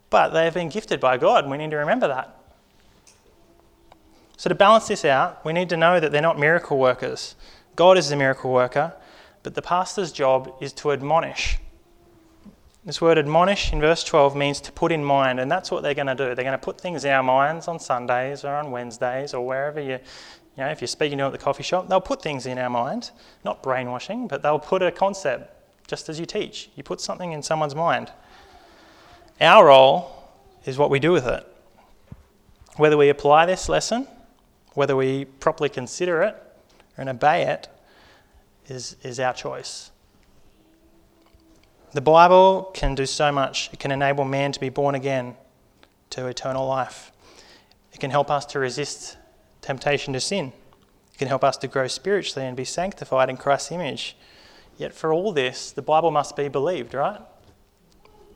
but 0.10 0.30
they 0.30 0.44
have 0.44 0.54
been 0.54 0.68
gifted 0.68 1.00
by 1.00 1.18
God, 1.18 1.46
and 1.46 1.52
we 1.52 1.58
need 1.58 1.72
to 1.72 1.78
remember 1.78 2.10
that. 2.10 2.38
So, 4.36 4.50
to 4.50 4.56
balance 4.56 4.90
this 4.90 5.06
out, 5.06 5.46
we 5.46 5.54
need 5.54 5.70
to 5.70 5.78
know 5.78 6.02
that 6.02 6.12
they're 6.12 6.22
not 6.22 6.38
miracle 6.38 6.78
workers. 6.78 7.36
God 7.78 7.98
is 7.98 8.10
the 8.10 8.18
miracle 8.18 8.52
worker, 8.52 8.94
but 9.42 9.56
the 9.56 9.62
pastor's 9.62 10.12
job 10.12 10.54
is 10.60 10.74
to 10.74 10.92
admonish. 10.92 11.60
This 12.86 13.00
word 13.00 13.18
admonish 13.18 13.72
in 13.72 13.80
verse 13.80 14.04
12 14.04 14.36
means 14.36 14.60
to 14.60 14.72
put 14.74 14.92
in 14.92 15.06
mind, 15.06 15.40
and 15.40 15.50
that's 15.50 15.72
what 15.72 15.84
they're 15.84 15.94
going 15.94 16.08
to 16.08 16.16
do. 16.16 16.36
They're 16.36 16.44
going 16.44 16.52
to 16.52 16.58
put 16.58 16.82
things 16.82 17.06
in 17.06 17.12
our 17.12 17.24
minds 17.24 17.70
on 17.70 17.80
Sundays 17.80 18.44
or 18.44 18.54
on 18.56 18.72
Wednesdays 18.72 19.34
or 19.34 19.46
wherever 19.46 19.80
you, 19.80 19.94
you 19.94 20.00
know, 20.58 20.68
if 20.68 20.82
you're 20.82 20.90
speaking 20.90 21.18
to 21.20 21.24
them 21.24 21.34
at 21.34 21.40
the 21.40 21.44
coffee 21.44 21.64
shop, 21.64 21.88
they'll 21.88 22.02
put 22.02 22.22
things 22.22 22.46
in 22.46 22.58
our 22.58 22.70
mind, 22.70 23.12
not 23.46 23.64
brainwashing, 23.64 24.28
but 24.28 24.42
they'll 24.42 24.60
put 24.60 24.82
a 24.82 24.92
concept 24.92 25.54
just 25.88 26.10
as 26.10 26.20
you 26.20 26.26
teach. 26.26 26.72
You 26.76 26.84
put 26.84 27.00
something 27.00 27.32
in 27.32 27.42
someone's 27.42 27.74
mind. 27.74 28.12
Our 29.40 29.68
role 29.68 30.30
is 30.66 30.78
what 30.78 30.90
we 30.90 31.00
do 31.00 31.14
with 31.14 31.26
it. 31.26 31.48
Whether 32.76 32.98
we 32.98 33.08
apply 33.08 33.46
this 33.46 33.70
lesson, 33.70 34.08
whether 34.74 34.98
we 34.98 35.24
properly 35.24 35.70
consider 35.70 36.22
it 36.22 36.36
and 36.98 37.08
obey 37.08 37.44
it, 37.44 37.70
is, 38.68 38.98
is 39.04 39.22
our 39.22 39.34
choice. 39.34 39.92
The 41.94 42.02
Bible 42.02 42.72
can 42.74 42.96
do 42.96 43.06
so 43.06 43.32
much. 43.32 43.70
It 43.72 43.80
can 43.80 43.92
enable 43.92 44.26
man 44.26 44.52
to 44.52 44.60
be 44.60 44.70
born 44.70 44.96
again 44.96 45.36
to 46.10 46.26
eternal 46.26 46.68
life. 46.68 47.12
It 47.92 48.00
can 48.00 48.10
help 48.10 48.32
us 48.32 48.46
to 48.48 48.60
resist 48.60 49.18
temptation 49.62 50.14
to 50.14 50.20
sin. 50.20 50.54
It 51.14 51.20
can 51.20 51.28
help 51.28 51.44
us 51.44 51.56
to 51.58 51.68
grow 51.68 51.88
spiritually 51.88 52.48
and 52.48 52.58
be 52.58 52.66
sanctified 52.66 53.30
in 53.30 53.38
Christ's 53.38 53.72
image. 53.72 54.18
Yet, 54.76 54.92
for 54.92 55.14
all 55.14 55.32
this, 55.32 55.72
the 55.72 55.84
Bible 55.84 56.10
must 56.10 56.36
be 56.36 56.48
believed, 56.48 56.96
right? 56.96 57.22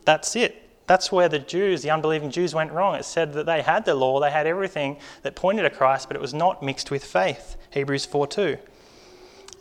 That's 0.06 0.36
it. 0.36 0.64
That's 0.86 1.12
where 1.12 1.28
the 1.28 1.40
Jews, 1.40 1.82
the 1.82 1.90
unbelieving 1.90 2.30
Jews, 2.30 2.54
went 2.54 2.72
wrong. 2.72 2.94
It 2.94 3.06
said 3.06 3.34
that 3.34 3.48
they 3.48 3.64
had 3.64 3.86
the 3.86 3.96
law, 3.96 4.20
they 4.20 4.32
had 4.32 4.46
everything 4.46 4.98
that 5.24 5.36
pointed 5.36 5.64
to 5.64 5.72
Christ, 5.72 6.08
but 6.08 6.16
it 6.16 6.22
was 6.22 6.34
not 6.34 6.62
mixed 6.62 6.92
with 6.92 7.04
faith. 7.04 7.58
Hebrews 7.72 8.06
4 8.06 8.28
2. 8.28 8.58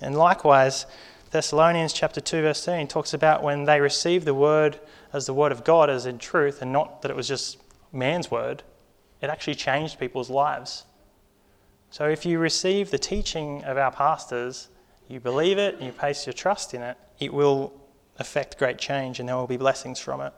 And 0.03 0.15
likewise, 0.17 0.85
Thessalonians 1.31 1.93
chapter 1.93 2.21
2 2.21 2.43
verse 2.43 2.65
13 2.65 2.87
talks 2.87 3.13
about 3.13 3.43
when 3.43 3.65
they 3.65 3.81
received 3.81 4.27
the 4.27 4.35
word 4.35 4.79
as 5.13 5.27
the 5.27 5.35
word 5.35 5.51
of 5.51 5.65
God 5.65 5.91
as 5.91 6.07
in 6.07 6.19
truth 6.19 6.63
and 6.63 6.73
not 6.73 7.03
that 7.03 7.11
it 7.11 7.17
was 7.17 7.27
just 7.27 7.59
man's 7.93 8.31
word, 8.31 8.63
it 9.21 9.29
actually 9.29 9.57
changed 9.57 9.99
people's 9.99 10.31
lives. 10.31 10.85
So 11.91 12.09
if 12.09 12.25
you 12.25 12.39
receive 12.39 12.91
the 12.91 12.99
teaching 12.99 13.65
of 13.65 13.77
our 13.77 13.91
pastors, 13.91 14.69
you 15.09 15.19
believe 15.19 15.59
it, 15.59 15.77
and 15.77 15.85
you 15.85 15.93
place 15.93 16.27
your 16.27 16.33
trust 16.33 16.75
in 16.75 16.83
it, 16.83 16.97
it 17.19 17.33
will 17.33 17.73
affect 18.19 18.59
great 18.59 18.79
change 18.79 19.19
and 19.19 19.29
there 19.29 19.37
will 19.37 19.47
be 19.47 19.57
blessings 19.57 19.99
from 19.99 20.21
it. 20.21 20.33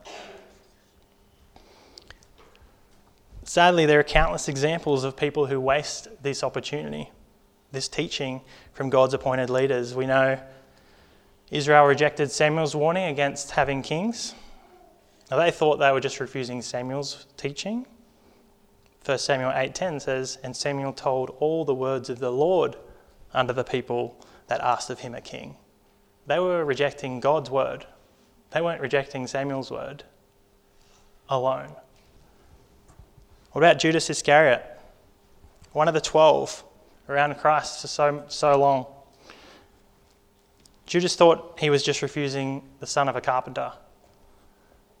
Sadly, 3.43 3.85
there 3.85 3.99
are 3.99 4.03
countless 4.03 4.47
examples 4.47 5.03
of 5.03 5.15
people 5.15 5.47
who 5.47 5.59
waste 5.59 6.07
this 6.21 6.43
opportunity, 6.43 7.11
this 7.71 7.87
teaching 7.87 8.41
from 8.73 8.89
God's 8.89 9.13
appointed 9.13 9.49
leaders. 9.49 9.95
We 9.95 10.05
know 10.05 10.39
Israel 11.51 11.85
rejected 11.85 12.31
Samuel's 12.31 12.75
warning 12.75 13.05
against 13.05 13.51
having 13.51 13.81
kings. 13.81 14.35
Now, 15.31 15.37
they 15.37 15.51
thought 15.51 15.77
they 15.77 15.91
were 15.91 15.99
just 15.99 16.19
refusing 16.19 16.61
Samuel's 16.61 17.25
teaching. 17.37 17.85
1 19.03 19.17
Samuel 19.17 19.51
8:10 19.51 19.99
says, 19.99 20.37
"And 20.43 20.55
Samuel 20.55 20.93
told 20.93 21.35
all 21.39 21.65
the 21.65 21.73
words 21.73 22.09
of 22.09 22.19
the 22.19 22.31
Lord 22.31 22.77
unto 23.33 23.53
the 23.53 23.63
people 23.63 24.15
that 24.47 24.61
asked 24.61 24.89
of 24.89 24.99
him 24.99 25.15
a 25.15 25.21
king." 25.21 25.57
They 26.27 26.39
were 26.39 26.63
rejecting 26.63 27.19
God's 27.19 27.49
word. 27.49 27.87
They 28.51 28.61
weren't 28.61 28.81
rejecting 28.81 29.25
Samuel's 29.25 29.71
word 29.71 30.03
alone. 31.27 31.75
What 33.51 33.63
about 33.63 33.79
Judas 33.79 34.09
Iscariot? 34.09 34.63
One 35.71 35.87
of 35.87 35.93
the 35.93 36.01
twelve 36.01 36.63
around 37.07 37.35
Christ 37.39 37.81
for 37.81 37.87
so, 37.87 38.23
so 38.27 38.57
long. 38.57 38.85
Judas 40.89 41.15
thought 41.15 41.59
he 41.59 41.69
was 41.69 41.83
just 41.83 42.01
refusing 42.01 42.63
the 42.79 42.87
son 42.87 43.07
of 43.07 43.15
a 43.15 43.21
carpenter 43.21 43.73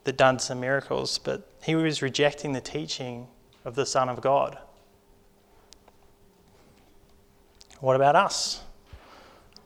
that 0.03 0.17
done 0.17 0.37
some 0.37 0.59
miracles, 0.59 1.17
but 1.17 1.49
he 1.63 1.73
was 1.73 2.03
rejecting 2.03 2.53
the 2.53 2.61
teaching 2.61 3.25
of 3.65 3.73
the 3.73 3.87
Son 3.87 4.07
of 4.07 4.21
God. 4.21 4.59
What 7.79 7.95
about 7.95 8.15
us? 8.15 8.61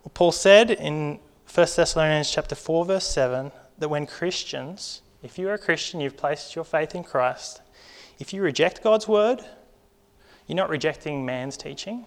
Well, 0.01 0.11
Paul 0.13 0.31
said 0.31 0.71
in 0.71 1.19
1 1.53 1.67
Thessalonians 1.75 2.31
chapter 2.31 2.55
4 2.55 2.85
verse 2.85 3.05
7 3.05 3.51
that 3.79 3.89
when 3.89 4.07
Christians, 4.07 5.01
if 5.23 5.37
you 5.37 5.49
are 5.49 5.55
a 5.55 5.57
Christian, 5.59 5.99
you've 5.99 6.15
placed 6.15 6.55
your 6.55 6.63
faith 6.63 6.95
in 6.95 7.03
Christ, 7.03 7.61
if 8.17 8.31
you 8.31 8.41
reject 8.41 8.81
God's 8.81 9.09
word, 9.09 9.43
you're 10.47 10.55
not 10.55 10.69
rejecting 10.69 11.25
man's 11.25 11.57
teaching. 11.57 12.05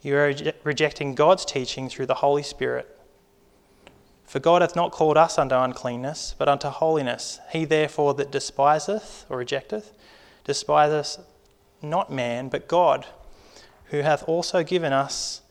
You 0.00 0.16
are 0.16 0.34
rejecting 0.64 1.14
God's 1.14 1.44
teaching 1.44 1.90
through 1.90 2.06
the 2.06 2.14
Holy 2.14 2.42
Spirit. 2.42 2.95
For 4.26 4.40
God 4.40 4.60
hath 4.60 4.74
not 4.74 4.90
called 4.90 5.16
us 5.16 5.38
unto 5.38 5.54
uncleanness, 5.54 6.34
but 6.36 6.48
unto 6.48 6.68
holiness. 6.68 7.38
He 7.50 7.64
therefore 7.64 8.14
that 8.14 8.32
despiseth 8.32 9.24
or 9.28 9.38
rejecteth, 9.38 9.92
despiseth 10.44 11.24
not 11.80 12.12
man, 12.12 12.48
but 12.48 12.66
God, 12.66 13.06
who 13.86 14.00
hath 14.00 14.24
also 14.28 14.64
given 14.64 14.92
us 14.92 15.42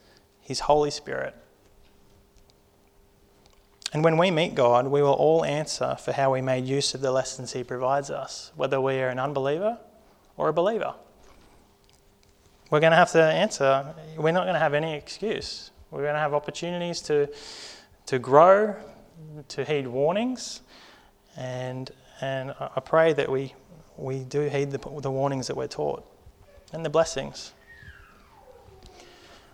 his 0.42 0.62
Holy 0.62 0.92
Spirit. 0.92 1.34
And 3.94 4.04
when 4.04 4.18
we 4.18 4.30
meet 4.30 4.56
God, 4.56 4.88
we 4.88 5.02
will 5.02 5.14
all 5.14 5.46
answer 5.46 5.96
for 5.96 6.12
how 6.12 6.34
we 6.34 6.42
made 6.42 6.66
use 6.66 6.94
of 6.94 7.00
the 7.00 7.12
lessons 7.12 7.54
He 7.54 7.64
provides 7.64 8.10
us, 8.10 8.52
whether 8.58 8.82
we 8.82 9.00
are 9.00 9.08
an 9.08 9.20
unbeliever 9.20 9.78
or 10.36 10.50
a 10.50 10.54
believer. 10.54 10.96
We're 12.70 12.82
going 12.82 12.92
to 12.92 12.98
have 12.98 13.14
to 13.14 13.24
answer. 13.24 13.96
We're 14.18 14.34
not 14.34 14.44
going 14.44 14.56
to 14.56 14.60
have 14.60 14.74
any 14.74 14.96
excuse. 14.96 15.72
We're 15.92 16.02
going 16.02 16.16
to 16.16 16.20
have 16.20 16.34
opportunities 16.34 17.00
to, 17.04 17.30
to 18.06 18.20
grow, 18.20 18.76
to 19.48 19.66
heed 19.66 19.88
warnings, 19.88 20.62
and, 21.38 21.92
and 22.22 22.54
I 22.60 22.80
pray 22.80 23.14
that 23.14 23.30
we, 23.30 23.54
we 23.98 24.24
do 24.24 24.42
heed 24.42 24.72
the, 24.72 24.78
the 25.02 25.12
warnings 25.12 25.48
that 25.48 25.58
we're 25.58 25.68
taught 25.68 26.06
and 26.74 26.86
the 26.86 26.90
blessings. 26.90 27.54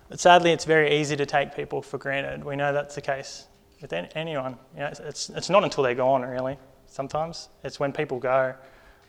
But 0.10 0.20
sadly, 0.20 0.52
it's 0.52 0.66
very 0.66 1.00
easy 1.00 1.16
to 1.16 1.26
take 1.26 1.56
people 1.56 1.82
for 1.82 1.98
granted. 1.98 2.44
We 2.44 2.56
know 2.56 2.74
that's 2.74 2.96
the 2.96 3.02
case 3.02 3.48
with 3.82 3.94
anyone. 3.94 4.58
You 4.74 4.82
know, 4.82 4.88
it's, 4.88 5.00
it's, 5.00 5.30
it's 5.30 5.50
not 5.50 5.64
until 5.64 5.84
they're 5.84 5.96
gone, 5.96 6.22
really, 6.24 6.58
sometimes. 6.86 7.48
It's 7.64 7.80
when 7.80 7.94
people 7.94 8.20
go, 8.20 8.54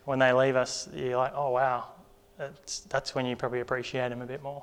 when 0.05 0.19
they 0.19 0.33
leave 0.33 0.57
us, 0.57 0.89
you're 0.95 1.17
like, 1.17 1.33
oh, 1.35 1.51
wow. 1.51 1.89
It's, 2.39 2.81
that's 2.81 3.15
when 3.15 3.27
you 3.27 3.37
probably 3.37 3.61
appreciate 3.61 4.09
them 4.11 4.23
a 4.23 4.27
bit 4.27 4.43
more. 4.43 4.63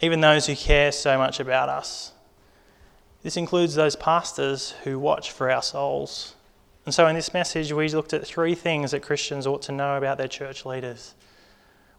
Even 0.00 0.20
those 0.20 0.46
who 0.46 0.54
care 0.54 0.92
so 0.92 1.18
much 1.18 1.40
about 1.40 1.68
us. 1.68 2.12
This 3.22 3.36
includes 3.36 3.74
those 3.74 3.96
pastors 3.96 4.70
who 4.84 4.98
watch 4.98 5.32
for 5.32 5.50
our 5.50 5.62
souls. 5.62 6.34
And 6.84 6.94
so, 6.94 7.06
in 7.08 7.16
this 7.16 7.34
message, 7.34 7.72
we 7.72 7.88
looked 7.88 8.12
at 8.12 8.26
three 8.26 8.54
things 8.54 8.92
that 8.92 9.02
Christians 9.02 9.46
ought 9.46 9.62
to 9.62 9.72
know 9.72 9.96
about 9.96 10.18
their 10.18 10.28
church 10.28 10.64
leaders. 10.64 11.14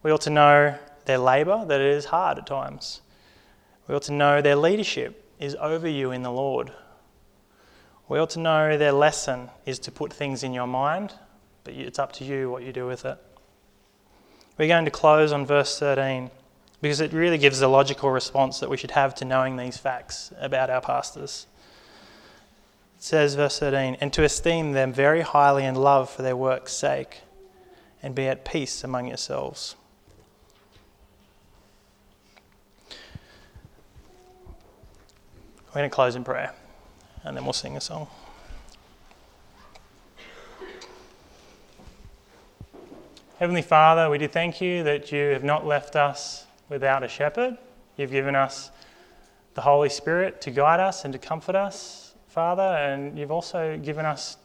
We 0.02 0.12
ought 0.12 0.22
to 0.22 0.30
know 0.30 0.78
their 1.06 1.18
labour, 1.18 1.66
that 1.68 1.82
it 1.82 1.88
is 1.88 2.06
hard 2.06 2.38
at 2.38 2.48
times. 2.48 3.02
We 3.88 3.96
ought 3.96 4.04
to 4.04 4.14
know 4.14 4.42
their 4.42 4.56
leadership 4.56 5.26
is 5.40 5.56
over 5.56 5.88
you 5.88 6.12
in 6.12 6.24
the 6.24 6.32
Lord. 6.32 6.72
We 8.08 8.18
ought 8.18 8.32
to 8.32 8.40
know 8.40 8.78
their 8.78 8.92
lesson 8.92 9.50
is 9.66 9.78
to 9.80 9.92
put 9.92 10.14
things 10.14 10.42
in 10.42 10.54
your 10.54 10.68
mind, 10.68 11.14
but 11.64 11.74
it's 11.74 12.00
up 12.00 12.14
to 12.14 12.24
you 12.24 12.50
what 12.50 12.64
you 12.64 12.72
do 12.72 12.88
with 12.88 13.06
it. 13.06 13.18
We're 14.58 14.68
going 14.68 14.86
to 14.86 14.92
close 14.92 15.32
on 15.32 15.46
verse 15.46 15.78
13 15.78 16.32
because 16.82 17.02
it 17.02 17.14
really 17.14 17.38
gives 17.38 17.60
the 17.60 17.68
logical 17.68 18.12
response 18.12 18.60
that 18.60 18.70
we 18.70 18.78
should 18.78 18.92
have 18.92 19.14
to 19.16 19.26
knowing 19.26 19.58
these 19.58 19.78
facts 19.78 20.32
about 20.40 20.70
our 20.70 20.82
pastors. 20.82 21.48
It 22.98 23.04
says, 23.04 23.36
verse 23.36 23.60
13, 23.60 23.98
and 24.02 24.12
to 24.14 24.24
esteem 24.24 24.74
them 24.74 24.94
very 24.94 25.22
highly 25.22 25.66
in 25.66 25.76
love 25.76 26.10
for 26.10 26.22
their 26.22 26.36
work's 26.36 26.74
sake, 26.74 27.22
and 28.02 28.16
be 28.16 28.28
at 28.28 28.46
peace 28.46 28.84
among 28.84 29.08
yourselves. 29.08 29.76
We're 35.68 35.82
going 35.82 35.90
to 35.90 35.94
close 35.94 36.16
in 36.16 36.24
prayer 36.24 36.54
and 37.24 37.38
then 37.38 37.44
we'll 37.44 37.54
sing 37.54 37.78
a 37.78 37.82
song. 37.82 38.08
Heavenly 43.38 43.62
Father, 43.62 44.10
we 44.10 44.18
do 44.18 44.28
thank 44.28 44.62
you 44.62 44.84
that 44.84 45.12
you 45.12 45.28
have 45.28 45.44
not 45.44 45.66
left 45.66 45.96
us 45.96 46.46
without 46.70 47.04
a 47.04 47.08
shepherd. 47.08 47.58
You've 47.98 48.12
given 48.12 48.36
us 48.36 48.72
the 49.56 49.62
Holy 49.62 49.90
Spirit 49.90 50.40
to 50.42 50.52
guide 50.52 50.80
us 50.80 51.04
and 51.04 51.12
to 51.12 51.20
comfort 51.20 51.56
us, 51.56 52.14
Father, 52.28 52.62
and 52.62 53.18
you've 53.18 53.32
also 53.32 53.78
given 53.78 54.06
us 54.06 54.38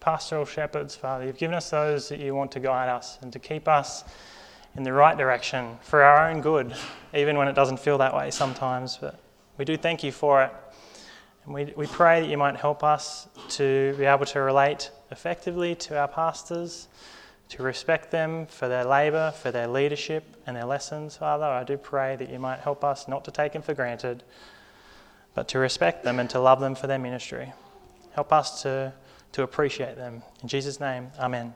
pastoral 0.00 0.44
shepherds, 0.44 0.94
Father. 0.94 1.26
You've 1.26 1.36
given 1.36 1.54
us 1.54 1.68
those 1.70 2.08
that 2.08 2.20
you 2.20 2.34
want 2.34 2.52
to 2.52 2.60
guide 2.60 2.88
us 2.88 3.18
and 3.22 3.32
to 3.32 3.38
keep 3.38 3.66
us 3.66 4.04
in 4.76 4.84
the 4.84 4.92
right 4.92 5.18
direction 5.18 5.76
for 5.82 6.02
our 6.02 6.30
own 6.30 6.40
good, 6.40 6.74
even 7.14 7.36
when 7.36 7.48
it 7.48 7.54
doesn't 7.54 7.78
feel 7.78 7.98
that 7.98 8.14
way 8.14 8.30
sometimes. 8.30 8.98
But 8.98 9.18
we 9.58 9.64
do 9.64 9.76
thank 9.76 10.04
you 10.04 10.12
for 10.12 10.44
it. 10.44 10.52
And 11.44 11.54
we, 11.54 11.72
we 11.76 11.86
pray 11.86 12.20
that 12.20 12.28
you 12.28 12.36
might 12.36 12.56
help 12.56 12.84
us 12.84 13.28
to 13.50 13.94
be 13.98 14.04
able 14.04 14.26
to 14.26 14.40
relate 14.40 14.90
effectively 15.10 15.74
to 15.76 15.98
our 15.98 16.08
pastors, 16.08 16.88
to 17.48 17.62
respect 17.62 18.10
them 18.10 18.46
for 18.46 18.68
their 18.68 18.84
labour, 18.84 19.32
for 19.32 19.50
their 19.50 19.68
leadership 19.68 20.24
and 20.46 20.56
their 20.56 20.64
lessons, 20.64 21.16
Father. 21.16 21.44
I 21.44 21.64
do 21.64 21.76
pray 21.76 22.16
that 22.16 22.28
you 22.28 22.38
might 22.38 22.60
help 22.60 22.84
us 22.84 23.06
not 23.06 23.24
to 23.24 23.30
take 23.30 23.52
them 23.52 23.62
for 23.62 23.74
granted, 23.74 24.24
but 25.34 25.48
to 25.48 25.58
respect 25.58 26.02
them 26.02 26.18
and 26.18 26.28
to 26.30 26.40
love 26.40 26.60
them 26.60 26.74
for 26.74 26.86
their 26.86 26.98
ministry. 26.98 27.52
Help 28.12 28.32
us 28.32 28.62
to, 28.62 28.92
to 29.32 29.42
appreciate 29.42 29.96
them. 29.96 30.22
In 30.42 30.48
Jesus' 30.48 30.80
name, 30.80 31.10
Amen. 31.18 31.54